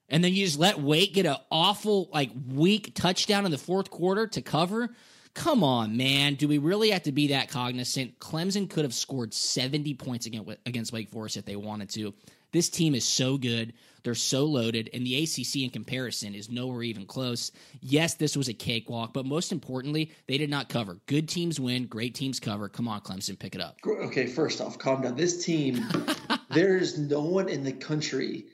and 0.10 0.24
then 0.24 0.34
you 0.34 0.46
just 0.46 0.58
let 0.58 0.80
Wake 0.80 1.14
get 1.14 1.26
an 1.26 1.36
awful, 1.52 2.10
like, 2.14 2.32
weak 2.48 2.96
touchdown 2.96 3.46
in 3.46 3.52
the 3.52 3.58
fourth 3.58 3.90
quarter 3.90 4.26
to 4.28 4.42
cover. 4.42 4.90
Come 5.34 5.64
on, 5.64 5.98
man. 5.98 6.36
Do 6.36 6.48
we 6.48 6.58
really 6.58 6.92
have 6.92 7.04
to 7.04 7.12
be 7.12 7.28
that 7.28 7.50
cognizant? 7.50 8.18
Clemson 8.18 8.70
could 8.70 8.86
have 8.86 8.94
scored 8.94 9.34
70 9.34 9.94
points 9.96 10.26
against 10.26 10.94
Wake 10.94 11.10
Forest 11.10 11.38
if 11.38 11.46
they 11.46 11.58
wanted 11.58 11.90
to. 11.90 12.14
This 12.54 12.70
team 12.70 12.96
is 12.96 13.04
so 13.04 13.38
good. 13.38 13.74
They're 14.04 14.16
so 14.16 14.46
loaded, 14.46 14.90
and 14.94 15.06
the 15.06 15.24
ACC 15.24 15.64
in 15.64 15.70
comparison 15.70 16.36
is 16.36 16.50
nowhere 16.50 16.84
even 16.84 17.06
close. 17.06 17.52
Yes, 17.82 18.16
this 18.16 18.36
was 18.36 18.48
a 18.48 18.54
cakewalk, 18.54 19.14
but 19.14 19.26
most 19.26 19.52
importantly, 19.52 20.12
they 20.28 20.38
did 20.38 20.50
not 20.50 20.70
cover. 20.70 21.00
Good 21.06 21.28
teams 21.28 21.60
win, 21.60 21.86
great 21.86 22.16
teams 22.16 22.40
cover. 22.40 22.70
Come 22.70 22.88
on, 22.88 23.02
Clemson, 23.02 23.38
pick 23.38 23.56
it 23.56 23.62
up. 23.62 23.78
Okay, 23.86 24.28
first 24.28 24.62
off, 24.62 24.78
calm 24.78 25.02
down. 25.02 25.16
This 25.16 25.44
team, 25.46 25.86
there's 26.50 26.98
no 26.98 27.22
one 27.22 27.50
in 27.50 27.64
the 27.64 27.74
country. 27.74 28.46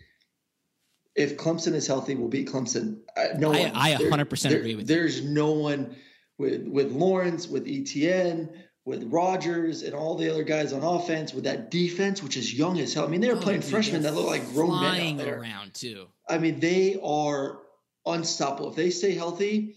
If 1.15 1.37
Clemson 1.37 1.73
is 1.73 1.85
healthy, 1.85 2.15
will 2.15 2.29
beat 2.29 2.49
Clemson. 2.49 3.01
Uh, 3.15 3.37
no 3.37 3.53
I, 3.53 3.59
one. 3.59 3.71
I 3.75 3.93
100% 3.95 4.49
there, 4.49 4.57
agree 4.57 4.75
with 4.75 4.87
there's 4.87 5.17
you. 5.17 5.21
There's 5.21 5.33
no 5.35 5.51
one 5.51 5.95
with 6.37 6.67
with 6.67 6.91
Lawrence, 6.91 7.47
with 7.47 7.67
Etienne, 7.67 8.49
with 8.85 9.03
Rodgers 9.05 9.81
and 9.83 9.93
all 9.93 10.15
the 10.15 10.29
other 10.29 10.43
guys 10.43 10.73
on 10.73 10.83
offense, 10.83 11.33
with 11.33 11.45
that 11.45 11.71
defense, 11.71 12.21
which 12.21 12.35
is 12.35 12.53
young 12.53 12.79
as 12.79 12.93
hell. 12.93 13.05
I 13.05 13.07
mean, 13.07 13.21
they 13.21 13.29
were 13.29 13.37
oh, 13.37 13.41
playing 13.41 13.61
dude, 13.61 13.69
freshmen 13.69 14.03
that 14.03 14.13
look 14.13 14.27
like 14.27 14.45
grown 14.53 14.81
men 14.81 15.19
out 15.19 15.25
there. 15.25 15.39
around 15.39 15.73
too. 15.73 16.07
I 16.27 16.37
mean, 16.37 16.59
they 16.59 16.99
are 17.01 17.59
unstoppable. 18.05 18.71
If 18.71 18.75
they 18.75 18.89
stay 18.89 19.13
healthy, 19.13 19.75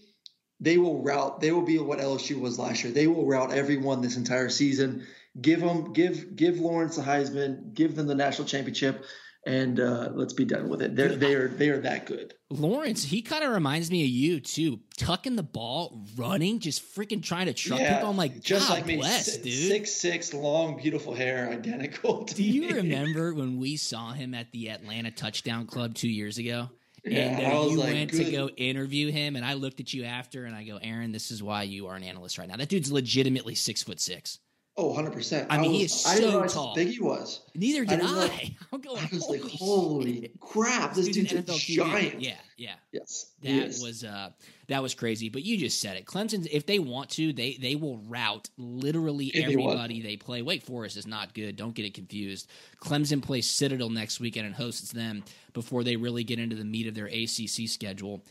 they 0.59 0.77
will 0.77 1.01
route. 1.01 1.39
They 1.39 1.51
will 1.51 1.61
be 1.61 1.77
what 1.77 1.99
LSU 1.99 2.39
was 2.39 2.59
last 2.59 2.83
year. 2.83 2.91
They 2.91 3.07
will 3.07 3.25
route 3.25 3.53
everyone 3.53 4.01
this 4.01 4.17
entire 4.17 4.49
season. 4.49 5.05
Give 5.39 5.61
them, 5.61 5.93
give, 5.93 6.35
give 6.35 6.59
Lawrence 6.59 6.95
the 6.95 7.03
Heisman. 7.03 7.73
Give 7.73 7.95
them 7.95 8.07
the 8.07 8.15
national 8.15 8.47
championship 8.47 9.05
and 9.47 9.79
uh, 9.79 10.09
let's 10.13 10.33
be 10.33 10.43
done 10.43 10.67
with 10.67 10.81
it. 10.81 10.95
They're 10.95 11.15
they 11.15 11.33
are 11.33 11.47
they 11.47 11.69
are 11.69 11.79
that 11.79 12.05
good. 12.05 12.33
Lawrence, 12.49 13.03
he 13.03 13.21
kind 13.21 13.43
of 13.43 13.51
reminds 13.51 13.89
me 13.89 14.03
of 14.03 14.09
you 14.09 14.41
too, 14.41 14.81
tucking 14.97 15.37
the 15.37 15.43
ball, 15.43 16.05
running, 16.17 16.59
just 16.59 16.83
freaking 16.95 17.23
trying 17.23 17.45
to 17.45 17.53
truck 17.53 17.79
yeah, 17.79 17.95
people. 17.95 18.09
I'm 18.09 18.17
like, 18.17 18.41
just 18.41 18.69
like 18.69 18.85
me, 18.85 18.97
bless, 18.97 19.37
dude. 19.37 19.53
Six 19.53 19.91
six, 19.91 20.33
long, 20.33 20.77
beautiful 20.77 21.15
hair, 21.15 21.49
identical. 21.49 22.25
Do 22.25 22.43
you 22.43 22.61
me. 22.61 22.73
remember 22.73 23.33
when 23.35 23.57
we 23.57 23.77
saw 23.77 24.11
him 24.11 24.33
at 24.33 24.51
the 24.51 24.69
Atlanta 24.69 25.11
Touchdown 25.11 25.65
Club 25.65 25.95
two 25.95 26.09
years 26.09 26.37
ago? 26.37 26.69
Yeah, 27.05 27.19
and 27.19 27.53
uh, 27.53 27.69
you 27.69 27.77
like, 27.77 27.93
went 27.93 28.11
good. 28.11 28.25
to 28.25 28.31
go 28.31 28.49
interview 28.49 29.11
him, 29.11 29.37
and 29.37 29.45
I 29.45 29.53
looked 29.53 29.79
at 29.79 29.93
you 29.93 30.03
after, 30.03 30.43
and 30.43 30.53
I 30.53 30.65
go, 30.65 30.77
Aaron, 30.81 31.13
this 31.13 31.31
is 31.31 31.41
why 31.41 31.63
you 31.63 31.87
are 31.87 31.95
an 31.95 32.03
analyst 32.03 32.37
right 32.37 32.49
now. 32.49 32.57
That 32.57 32.67
dude's 32.67 32.91
legitimately 32.91 33.55
six 33.55 33.81
foot 33.81 34.01
six. 34.01 34.39
Oh, 34.79 34.93
100%. 34.93 35.47
I 35.49 35.57
mean, 35.57 35.65
I 35.65 35.67
was, 35.69 35.77
he 35.77 35.83
is 35.85 35.93
so 36.01 36.43
I 36.43 36.47
tall. 36.47 36.75
big 36.75 36.89
he 36.89 36.99
was. 36.99 37.41
Neither 37.55 37.83
did 37.83 37.99
I. 37.99 38.05
I. 38.05 38.55
I'm 38.71 38.79
going, 38.79 38.99
I 38.99 39.09
was 39.11 39.27
like, 39.27 39.41
holy 39.41 40.21
shit. 40.21 40.39
crap, 40.39 40.93
this 40.93 41.07
dude's, 41.07 41.31
dude's 41.31 41.49
a 41.49 41.57
giant. 41.57 42.21
Yeah, 42.21 42.35
yeah. 42.57 42.75
Yes. 42.91 43.33
That 43.41 43.65
was 43.81 44.03
uh 44.03 44.29
that 44.67 44.83
was 44.83 44.93
crazy. 44.93 45.29
But 45.29 45.43
you 45.43 45.57
just 45.57 45.81
said 45.81 45.97
it. 45.97 46.05
Clemson, 46.05 46.47
if 46.51 46.67
they 46.67 46.77
want 46.77 47.09
to, 47.11 47.33
they 47.33 47.57
they 47.59 47.75
will 47.75 47.97
route 47.97 48.49
literally 48.57 49.27
if 49.27 49.45
everybody 49.45 50.01
they, 50.01 50.09
they, 50.09 50.17
play. 50.17 50.43
Wake 50.43 50.63
Forest 50.63 50.95
is 50.95 51.07
not 51.07 51.33
good. 51.33 51.55
Don't 51.55 51.73
get 51.73 51.85
it 51.85 51.95
confused. 51.95 52.47
Clemson 52.79 53.21
plays 53.21 53.49
Citadel 53.49 53.89
next 53.89 54.19
weekend 54.19 54.45
and 54.45 54.55
hosts 54.55 54.91
them 54.91 55.23
before 55.53 55.83
they 55.83 55.95
really 55.95 56.23
get 56.23 56.37
into 56.37 56.55
the 56.55 56.65
meat 56.65 56.85
of 56.85 56.93
their 56.93 57.07
ACC 57.07 57.67
schedule. 57.67 58.23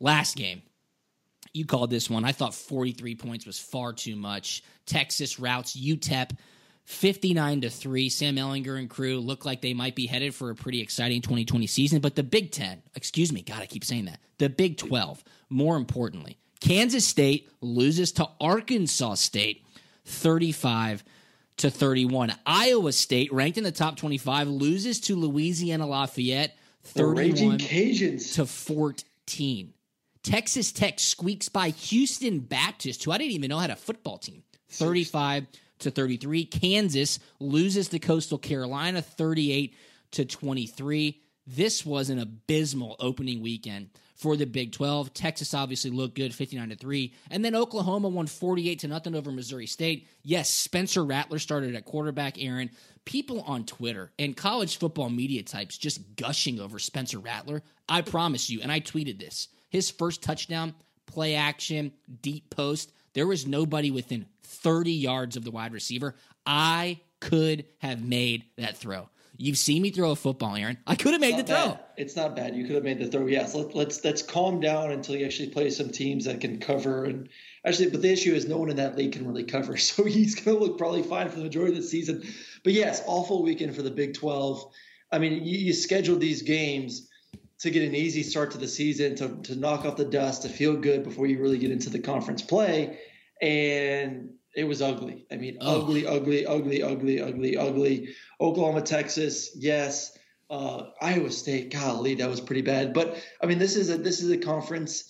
Last 0.00 0.36
game, 0.36 0.62
you 1.52 1.64
called 1.64 1.90
this 1.90 2.10
one. 2.10 2.24
I 2.24 2.32
thought 2.32 2.54
43 2.54 3.14
points 3.14 3.46
was 3.46 3.58
far 3.58 3.92
too 3.92 4.16
much. 4.16 4.62
Texas 4.86 5.38
routes 5.38 5.76
UTEP 5.76 6.36
59 6.84 7.60
to 7.62 7.70
3. 7.70 8.08
Sam 8.08 8.36
Ehlinger 8.36 8.78
and 8.78 8.88
crew 8.88 9.20
look 9.20 9.44
like 9.44 9.60
they 9.60 9.74
might 9.74 9.94
be 9.94 10.06
headed 10.06 10.34
for 10.34 10.50
a 10.50 10.54
pretty 10.54 10.80
exciting 10.80 11.20
2020 11.20 11.66
season, 11.66 12.00
but 12.00 12.16
the 12.16 12.22
Big 12.22 12.50
10, 12.50 12.82
excuse 12.94 13.32
me, 13.32 13.42
God, 13.42 13.60
I 13.60 13.66
keep 13.66 13.84
saying 13.84 14.06
that. 14.06 14.20
The 14.38 14.48
Big 14.48 14.78
12, 14.78 15.22
more 15.50 15.76
importantly, 15.76 16.38
Kansas 16.60 17.06
State 17.06 17.50
loses 17.60 18.12
to 18.12 18.28
Arkansas 18.40 19.14
State 19.14 19.64
35 20.06 21.04
to 21.58 21.70
31. 21.70 22.32
Iowa 22.46 22.92
State, 22.92 23.32
ranked 23.32 23.58
in 23.58 23.64
the 23.64 23.72
top 23.72 23.96
25, 23.96 24.48
loses 24.48 25.00
to 25.00 25.16
Louisiana 25.16 25.86
Lafayette 25.86 26.56
31 26.84 27.58
to 27.58 28.46
14. 28.46 29.74
Texas 30.28 30.72
Tech 30.72 31.00
squeaks 31.00 31.48
by 31.48 31.70
Houston 31.70 32.40
Baptist, 32.40 33.02
who 33.02 33.12
I 33.12 33.16
didn't 33.16 33.32
even 33.32 33.48
know 33.48 33.58
had 33.58 33.70
a 33.70 33.76
football 33.76 34.18
team, 34.18 34.42
35 34.68 35.46
to 35.78 35.90
33. 35.90 36.44
Kansas 36.44 37.18
loses 37.40 37.88
to 37.88 37.98
Coastal 37.98 38.36
Carolina 38.36 39.00
38 39.00 39.74
to 40.10 40.26
23. 40.26 41.18
This 41.46 41.86
was 41.86 42.10
an 42.10 42.18
abysmal 42.18 42.96
opening 43.00 43.40
weekend 43.40 43.88
for 44.16 44.36
the 44.36 44.44
Big 44.44 44.72
12. 44.72 45.14
Texas 45.14 45.54
obviously 45.54 45.90
looked 45.90 46.14
good 46.16 46.34
59 46.34 46.68
to 46.68 46.76
3. 46.76 47.14
And 47.30 47.42
then 47.42 47.54
Oklahoma 47.54 48.08
won 48.08 48.26
48 48.26 48.80
to 48.80 48.88
nothing 48.88 49.14
over 49.14 49.32
Missouri 49.32 49.66
State. 49.66 50.08
Yes, 50.22 50.50
Spencer 50.50 51.06
Rattler 51.06 51.38
started 51.38 51.74
at 51.74 51.86
quarterback, 51.86 52.34
Aaron. 52.38 52.68
People 53.06 53.40
on 53.46 53.64
Twitter 53.64 54.12
and 54.18 54.36
college 54.36 54.76
football 54.76 55.08
media 55.08 55.42
types 55.42 55.78
just 55.78 56.16
gushing 56.16 56.60
over 56.60 56.78
Spencer 56.78 57.18
Rattler. 57.18 57.62
I 57.88 58.02
promise 58.02 58.50
you, 58.50 58.60
and 58.60 58.70
I 58.70 58.80
tweeted 58.80 59.18
this 59.18 59.48
his 59.68 59.90
first 59.90 60.22
touchdown, 60.22 60.74
play 61.06 61.34
action, 61.34 61.92
deep 62.22 62.50
post, 62.50 62.92
there 63.14 63.26
was 63.26 63.46
nobody 63.46 63.90
within 63.90 64.26
30 64.44 64.92
yards 64.92 65.36
of 65.36 65.44
the 65.44 65.50
wide 65.50 65.72
receiver. 65.72 66.14
I 66.46 67.00
could 67.20 67.64
have 67.78 68.02
made 68.02 68.44
that 68.56 68.76
throw. 68.76 69.08
You've 69.36 69.58
seen 69.58 69.82
me 69.82 69.90
throw 69.90 70.10
a 70.10 70.16
football, 70.16 70.56
Aaron. 70.56 70.78
I 70.84 70.96
could 70.96 71.12
have 71.12 71.20
made 71.20 71.38
the 71.38 71.44
throw. 71.44 71.78
It's 71.96 72.16
not 72.16 72.34
bad. 72.34 72.56
You 72.56 72.66
could 72.66 72.74
have 72.74 72.84
made 72.84 72.98
the 72.98 73.06
throw. 73.06 73.26
Yes. 73.26 73.54
Let, 73.54 73.74
let's 73.74 74.04
let's 74.04 74.20
calm 74.20 74.58
down 74.58 74.90
until 74.90 75.14
you 75.14 75.26
actually 75.26 75.50
play 75.50 75.70
some 75.70 75.90
teams 75.90 76.24
that 76.24 76.40
can 76.40 76.58
cover. 76.58 77.04
And 77.04 77.28
actually, 77.64 77.90
but 77.90 78.02
the 78.02 78.12
issue 78.12 78.34
is 78.34 78.48
no 78.48 78.56
one 78.58 78.68
in 78.68 78.76
that 78.76 78.96
league 78.96 79.12
can 79.12 79.26
really 79.26 79.44
cover. 79.44 79.76
So 79.76 80.04
he's 80.04 80.34
going 80.34 80.56
to 80.56 80.64
look 80.64 80.76
probably 80.76 81.04
fine 81.04 81.28
for 81.28 81.36
the 81.36 81.44
majority 81.44 81.76
of 81.76 81.82
the 81.82 81.88
season. 81.88 82.24
But 82.64 82.72
yes, 82.72 83.02
awful 83.06 83.44
weekend 83.44 83.76
for 83.76 83.82
the 83.82 83.92
Big 83.92 84.14
12. 84.14 84.72
I 85.12 85.18
mean, 85.18 85.44
you, 85.44 85.58
you 85.58 85.72
scheduled 85.72 86.20
these 86.20 86.42
games 86.42 87.07
to 87.60 87.70
get 87.70 87.82
an 87.82 87.94
easy 87.94 88.22
start 88.22 88.52
to 88.52 88.58
the 88.58 88.68
season, 88.68 89.16
to, 89.16 89.36
to 89.42 89.56
knock 89.56 89.84
off 89.84 89.96
the 89.96 90.04
dust, 90.04 90.42
to 90.42 90.48
feel 90.48 90.76
good 90.76 91.02
before 91.02 91.26
you 91.26 91.40
really 91.40 91.58
get 91.58 91.70
into 91.70 91.90
the 91.90 91.98
conference 91.98 92.42
play. 92.42 92.98
And 93.42 94.30
it 94.54 94.64
was 94.64 94.82
ugly. 94.82 95.26
I 95.30 95.36
mean, 95.36 95.58
oh. 95.60 95.82
ugly, 95.82 96.06
ugly, 96.06 96.46
ugly, 96.46 96.82
ugly, 96.82 97.20
ugly, 97.20 97.56
ugly. 97.56 98.08
Oklahoma, 98.40 98.82
Texas, 98.82 99.50
yes. 99.56 100.16
Uh, 100.50 100.84
Iowa 101.00 101.30
State, 101.30 101.70
golly, 101.70 102.14
that 102.16 102.30
was 102.30 102.40
pretty 102.40 102.62
bad. 102.62 102.94
But 102.94 103.22
I 103.42 103.46
mean, 103.46 103.58
this 103.58 103.76
is 103.76 103.90
a 103.90 103.98
this 103.98 104.22
is 104.22 104.30
a 104.30 104.38
conference 104.38 105.04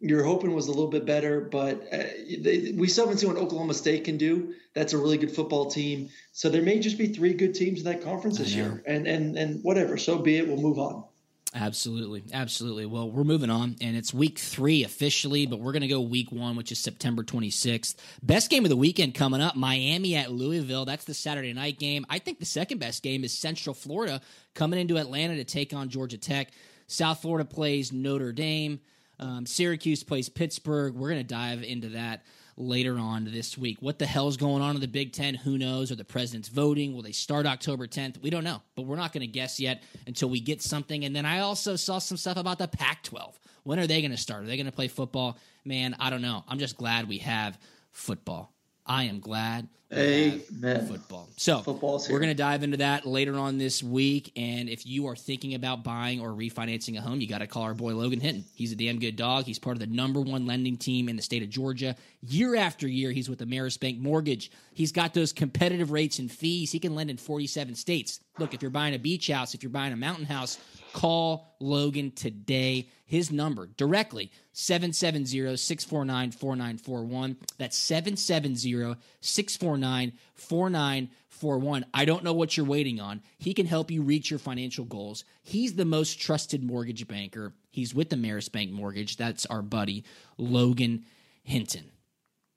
you're 0.00 0.24
hoping 0.24 0.54
was 0.54 0.66
a 0.66 0.70
little 0.70 0.88
bit 0.88 1.04
better, 1.04 1.42
but 1.42 1.82
uh, 1.92 2.04
they, 2.40 2.72
we 2.74 2.88
still 2.88 3.04
haven't 3.04 3.18
seen 3.18 3.28
what 3.28 3.38
Oklahoma 3.38 3.74
State 3.74 4.04
can 4.04 4.16
do. 4.16 4.54
That's 4.74 4.94
a 4.94 4.98
really 4.98 5.18
good 5.18 5.30
football 5.30 5.70
team. 5.70 6.08
So 6.32 6.48
there 6.48 6.62
may 6.62 6.78
just 6.78 6.96
be 6.96 7.08
three 7.08 7.34
good 7.34 7.54
teams 7.54 7.80
in 7.80 7.84
that 7.84 8.02
conference 8.02 8.38
this 8.38 8.54
year, 8.54 8.82
and 8.86 9.06
and 9.06 9.36
and 9.36 9.62
whatever. 9.62 9.98
So 9.98 10.18
be 10.18 10.38
it. 10.38 10.48
We'll 10.48 10.56
move 10.56 10.78
on. 10.78 11.04
Absolutely. 11.52 12.22
Absolutely. 12.32 12.86
Well, 12.86 13.10
we're 13.10 13.24
moving 13.24 13.50
on, 13.50 13.74
and 13.80 13.96
it's 13.96 14.14
week 14.14 14.38
three 14.38 14.84
officially, 14.84 15.46
but 15.46 15.58
we're 15.58 15.72
going 15.72 15.82
to 15.82 15.88
go 15.88 16.00
week 16.00 16.30
one, 16.30 16.54
which 16.54 16.70
is 16.70 16.78
September 16.78 17.24
26th. 17.24 17.96
Best 18.22 18.50
game 18.50 18.64
of 18.64 18.68
the 18.68 18.76
weekend 18.76 19.14
coming 19.14 19.40
up 19.40 19.56
Miami 19.56 20.14
at 20.14 20.30
Louisville. 20.30 20.84
That's 20.84 21.04
the 21.04 21.14
Saturday 21.14 21.52
night 21.52 21.78
game. 21.80 22.06
I 22.08 22.20
think 22.20 22.38
the 22.38 22.44
second 22.46 22.78
best 22.78 23.02
game 23.02 23.24
is 23.24 23.36
Central 23.36 23.74
Florida 23.74 24.20
coming 24.54 24.78
into 24.78 24.96
Atlanta 24.96 25.36
to 25.36 25.44
take 25.44 25.74
on 25.74 25.88
Georgia 25.88 26.18
Tech. 26.18 26.52
South 26.86 27.20
Florida 27.20 27.44
plays 27.44 27.92
Notre 27.92 28.32
Dame. 28.32 28.80
Um, 29.18 29.44
Syracuse 29.44 30.04
plays 30.04 30.28
Pittsburgh. 30.28 30.94
We're 30.94 31.10
going 31.10 31.20
to 31.20 31.24
dive 31.24 31.64
into 31.64 31.90
that 31.90 32.22
later 32.60 32.98
on 32.98 33.24
this 33.24 33.56
week. 33.56 33.78
What 33.80 33.98
the 33.98 34.06
hell 34.06 34.28
is 34.28 34.36
going 34.36 34.62
on 34.62 34.74
in 34.74 34.80
the 34.80 34.88
Big 34.88 35.12
Ten? 35.12 35.34
Who 35.34 35.56
knows? 35.58 35.90
Are 35.90 35.96
the 35.96 36.04
presidents 36.04 36.48
voting? 36.48 36.94
Will 36.94 37.02
they 37.02 37.12
start 37.12 37.46
October 37.46 37.86
10th? 37.86 38.20
We 38.22 38.30
don't 38.30 38.44
know, 38.44 38.60
but 38.76 38.82
we're 38.82 38.96
not 38.96 39.12
going 39.12 39.22
to 39.22 39.26
guess 39.26 39.58
yet 39.58 39.82
until 40.06 40.28
we 40.28 40.40
get 40.40 40.62
something. 40.62 41.04
And 41.04 41.16
then 41.16 41.24
I 41.24 41.40
also 41.40 41.74
saw 41.76 41.98
some 41.98 42.16
stuff 42.16 42.36
about 42.36 42.58
the 42.58 42.68
Pac 42.68 43.02
12. 43.04 43.40
When 43.64 43.78
are 43.78 43.86
they 43.86 44.00
going 44.00 44.10
to 44.10 44.16
start? 44.16 44.42
Are 44.42 44.46
they 44.46 44.56
going 44.56 44.66
to 44.66 44.72
play 44.72 44.88
football? 44.88 45.38
Man, 45.64 45.96
I 45.98 46.10
don't 46.10 46.22
know. 46.22 46.44
I'm 46.46 46.58
just 46.58 46.76
glad 46.76 47.08
we 47.08 47.18
have 47.18 47.58
football. 47.92 48.52
I 48.90 49.04
am 49.04 49.20
glad. 49.20 49.68
Amen. 49.92 50.86
Football. 50.86 51.28
So 51.36 51.60
Football's 51.60 52.08
we're 52.08 52.18
going 52.18 52.30
to 52.30 52.34
dive 52.34 52.64
into 52.64 52.78
that 52.78 53.06
later 53.06 53.36
on 53.36 53.56
this 53.56 53.84
week. 53.84 54.32
And 54.34 54.68
if 54.68 54.84
you 54.84 55.06
are 55.06 55.14
thinking 55.14 55.54
about 55.54 55.84
buying 55.84 56.20
or 56.20 56.30
refinancing 56.30 56.98
a 56.98 57.00
home, 57.00 57.20
you 57.20 57.28
got 57.28 57.38
to 57.38 57.46
call 57.46 57.62
our 57.62 57.74
boy 57.74 57.94
Logan 57.94 58.18
Hinton. 58.18 58.44
He's 58.52 58.72
a 58.72 58.76
damn 58.76 58.98
good 58.98 59.14
dog. 59.14 59.44
He's 59.44 59.60
part 59.60 59.76
of 59.76 59.80
the 59.80 59.86
number 59.86 60.20
one 60.20 60.44
lending 60.44 60.76
team 60.76 61.08
in 61.08 61.14
the 61.14 61.22
state 61.22 61.44
of 61.44 61.50
Georgia. 61.50 61.94
Year 62.20 62.56
after 62.56 62.88
year, 62.88 63.12
he's 63.12 63.30
with 63.30 63.38
the 63.38 63.46
Ameris 63.46 63.78
Bank 63.78 63.98
Mortgage. 63.98 64.50
He's 64.74 64.90
got 64.90 65.14
those 65.14 65.32
competitive 65.32 65.92
rates 65.92 66.18
and 66.18 66.30
fees. 66.30 66.72
He 66.72 66.80
can 66.80 66.96
lend 66.96 67.10
in 67.10 67.16
47 67.16 67.76
states. 67.76 68.18
Look, 68.40 68.54
if 68.54 68.62
you're 68.62 68.72
buying 68.72 68.96
a 68.96 68.98
beach 68.98 69.28
house, 69.28 69.54
if 69.54 69.62
you're 69.62 69.70
buying 69.70 69.92
a 69.92 69.96
mountain 69.96 70.26
house, 70.26 70.58
call 70.92 71.56
Logan 71.60 72.10
today. 72.10 72.88
His 73.06 73.32
number 73.32 73.66
directly 73.76 74.30
770 74.60 75.56
649 75.56 76.30
4941. 76.32 77.36
That's 77.58 77.76
770 77.76 78.94
649 79.20 80.12
4941. 80.34 81.86
I 81.94 82.04
don't 82.04 82.22
know 82.24 82.32
what 82.32 82.56
you're 82.56 82.66
waiting 82.66 83.00
on. 83.00 83.22
He 83.38 83.54
can 83.54 83.66
help 83.66 83.90
you 83.90 84.02
reach 84.02 84.30
your 84.30 84.38
financial 84.38 84.84
goals. 84.84 85.24
He's 85.42 85.74
the 85.74 85.84
most 85.84 86.20
trusted 86.20 86.62
mortgage 86.62 87.08
banker. 87.08 87.54
He's 87.70 87.94
with 87.94 88.10
the 88.10 88.16
Ameris 88.16 88.50
Bank 88.52 88.70
Mortgage. 88.70 89.16
That's 89.16 89.46
our 89.46 89.62
buddy, 89.62 90.04
Logan 90.36 91.04
Hinton. 91.42 91.90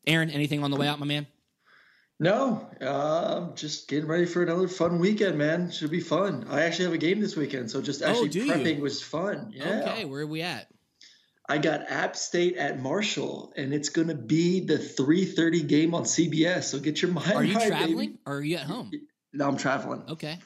Aaron, 0.06 0.30
anything 0.30 0.64
on 0.64 0.72
the 0.72 0.78
way 0.78 0.88
out, 0.88 1.00
my 1.00 1.06
man? 1.06 1.28
No, 2.20 2.70
uh, 2.82 3.54
just 3.56 3.88
getting 3.88 4.08
ready 4.10 4.26
for 4.26 4.44
another 4.44 4.68
fun 4.68 5.00
weekend, 5.00 5.38
man. 5.38 5.72
Should 5.72 5.92
be 5.92 6.00
fun. 6.00 6.46
I 6.50 6.64
actually 6.64 6.86
have 6.86 6.94
a 6.94 6.98
game 6.98 7.20
this 7.20 7.36
weekend, 7.36 7.72
so 7.72 7.82
just 7.82 8.02
actually 8.02 8.28
Oh, 8.28 8.32
do 8.32 8.46
you? 8.46 8.52
prepping 8.54 8.80
was 8.80 9.02
fun. 9.02 9.52
Yeah. 9.56 9.90
Okay, 9.90 10.06
where 10.06 10.22
are 10.22 10.28
we 10.28 10.42
at? 10.42 10.68
I 11.50 11.58
got 11.58 11.92
App 11.92 12.16
State 12.16 12.56
at 12.56 12.80
Marshall, 12.82 13.54
and 13.58 13.74
it's 13.74 13.90
going 13.90 14.08
to 14.08 14.16
be 14.16 14.62
the 14.62 14.78
3:30 14.78 15.68
game 15.68 15.94
on 15.94 16.04
CBS. 16.04 16.64
So 16.64 16.80
get 16.80 17.02
your 17.02 17.12
mind 17.12 17.34
Are 17.34 17.44
you 17.44 17.56
right, 17.56 17.68
traveling 17.68 17.98
baby. 17.98 18.20
or 18.26 18.38
are 18.38 18.44
you 18.44 18.56
at 18.58 18.64
home? 18.64 18.92
No, 19.34 19.48
I'm 19.48 19.58
traveling. 19.58 20.04
Okay. 20.10 20.40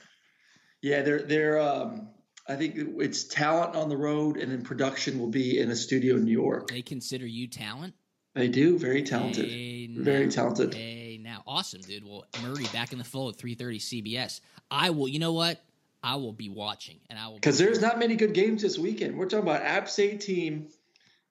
Yeah, 0.81 1.01
they're 1.03 1.21
they're. 1.21 1.59
Um, 1.59 2.09
I 2.49 2.55
think 2.55 2.75
it's 2.77 3.25
talent 3.25 3.75
on 3.75 3.89
the 3.89 3.97
road, 3.97 4.37
and 4.37 4.51
then 4.51 4.61
production 4.61 5.19
will 5.19 5.27
be 5.29 5.59
in 5.59 5.69
a 5.69 5.75
studio 5.75 6.15
in 6.15 6.23
New 6.23 6.31
York. 6.31 6.69
They 6.69 6.81
consider 6.81 7.27
you 7.27 7.47
talent? 7.47 7.93
They 8.35 8.47
do 8.47 8.77
very 8.77 9.01
talented, 9.03 9.49
Hey, 9.49 9.87
very 9.97 10.29
talented. 10.29 10.73
Hey, 10.73 11.19
now. 11.21 11.41
Awesome, 11.47 11.81
dude. 11.81 12.05
Well, 12.05 12.23
Murray 12.43 12.65
back 12.71 12.91
in 12.91 12.99
the 12.99 13.03
fold 13.03 13.33
at 13.33 13.39
330 13.39 13.79
CBS. 13.79 14.41
I 14.69 14.91
will, 14.91 15.07
you 15.07 15.17
know 15.17 15.33
what? 15.33 15.59
I 16.03 16.15
will 16.17 16.33
be 16.33 16.47
watching 16.47 16.99
and 17.09 17.17
I 17.17 17.27
will 17.27 17.35
Because 17.35 17.57
there's 17.57 17.81
not 17.81 17.97
many 17.97 18.15
good 18.15 18.33
games 18.33 18.61
this 18.61 18.77
weekend. 18.77 19.17
We're 19.17 19.25
talking 19.25 19.39
about 19.43 19.63
App 19.63 19.89
State 19.89 20.21
team, 20.21 20.67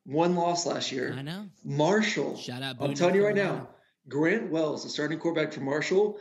one 0.07 0.35
loss 0.37 0.66
last 0.66 0.92
year. 0.92 1.14
I 1.16 1.23
know. 1.23 1.47
Marshall. 1.64 2.37
Shout 2.37 2.62
out 2.62 2.77
I'm 2.81 2.95
telling 2.95 3.14
you 3.14 3.25
right 3.25 3.35
now, 3.35 3.69
Grant 4.09 4.51
Wells, 4.51 4.85
the 4.85 4.90
starting 4.90 5.19
quarterback 5.19 5.53
for 5.53 5.61
Marshall, 5.61 6.19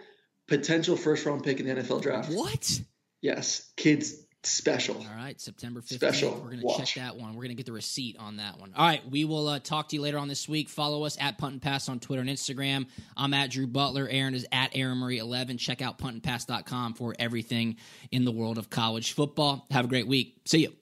potential 0.48 0.98
first 0.98 1.26
round 1.26 1.44
pick 1.44 1.60
in 1.60 1.68
the 1.68 1.76
NFL 1.76 2.02
draft. 2.02 2.32
What? 2.32 2.82
Yes, 3.22 3.72
kids 3.78 4.26
special. 4.44 4.98
All 4.98 5.16
right, 5.16 5.40
September 5.40 5.82
15th. 5.82 5.94
Special. 5.96 6.32
We're 6.32 6.52
going 6.56 6.62
to 6.62 6.86
check 6.86 7.04
that 7.04 7.16
one. 7.16 7.30
We're 7.30 7.44
going 7.44 7.50
to 7.50 7.56
get 7.56 7.66
the 7.66 7.72
receipt 7.72 8.18
on 8.20 8.38
that 8.38 8.60
one. 8.60 8.74
All 8.76 8.86
right, 8.86 9.02
we 9.10 9.26
will 9.26 9.48
uh, 9.48 9.60
talk 9.60 9.90
to 9.90 9.96
you 9.96 10.02
later 10.02 10.18
on 10.18 10.28
this 10.28 10.48
week. 10.48 10.70
Follow 10.70 11.04
us 11.04 11.18
at 11.20 11.38
Punt 11.38 11.54
and 11.54 11.62
Pass 11.62 11.90
on 11.90 12.00
Twitter 12.00 12.22
and 12.22 12.30
Instagram. 12.30 12.88
I'm 13.18 13.34
at 13.34 13.52
Drew 13.52 13.68
Butler. 13.68 14.08
Aaron 14.10 14.36
is 14.36 14.46
at 14.52 14.72
Aaron 14.76 14.98
Murray 14.98 15.18
11. 15.18 15.58
Check 15.58 15.82
out 15.82 15.98
puntandpass.com 15.98 16.94
for 16.94 17.16
everything 17.18 17.78
in 18.12 18.26
the 18.26 18.32
world 18.32 18.58
of 18.58 18.70
college 18.70 19.14
football. 19.14 19.66
Have 19.72 19.86
a 19.86 19.88
great 19.88 20.08
week. 20.08 20.38
See 20.46 20.60
you. 20.60 20.74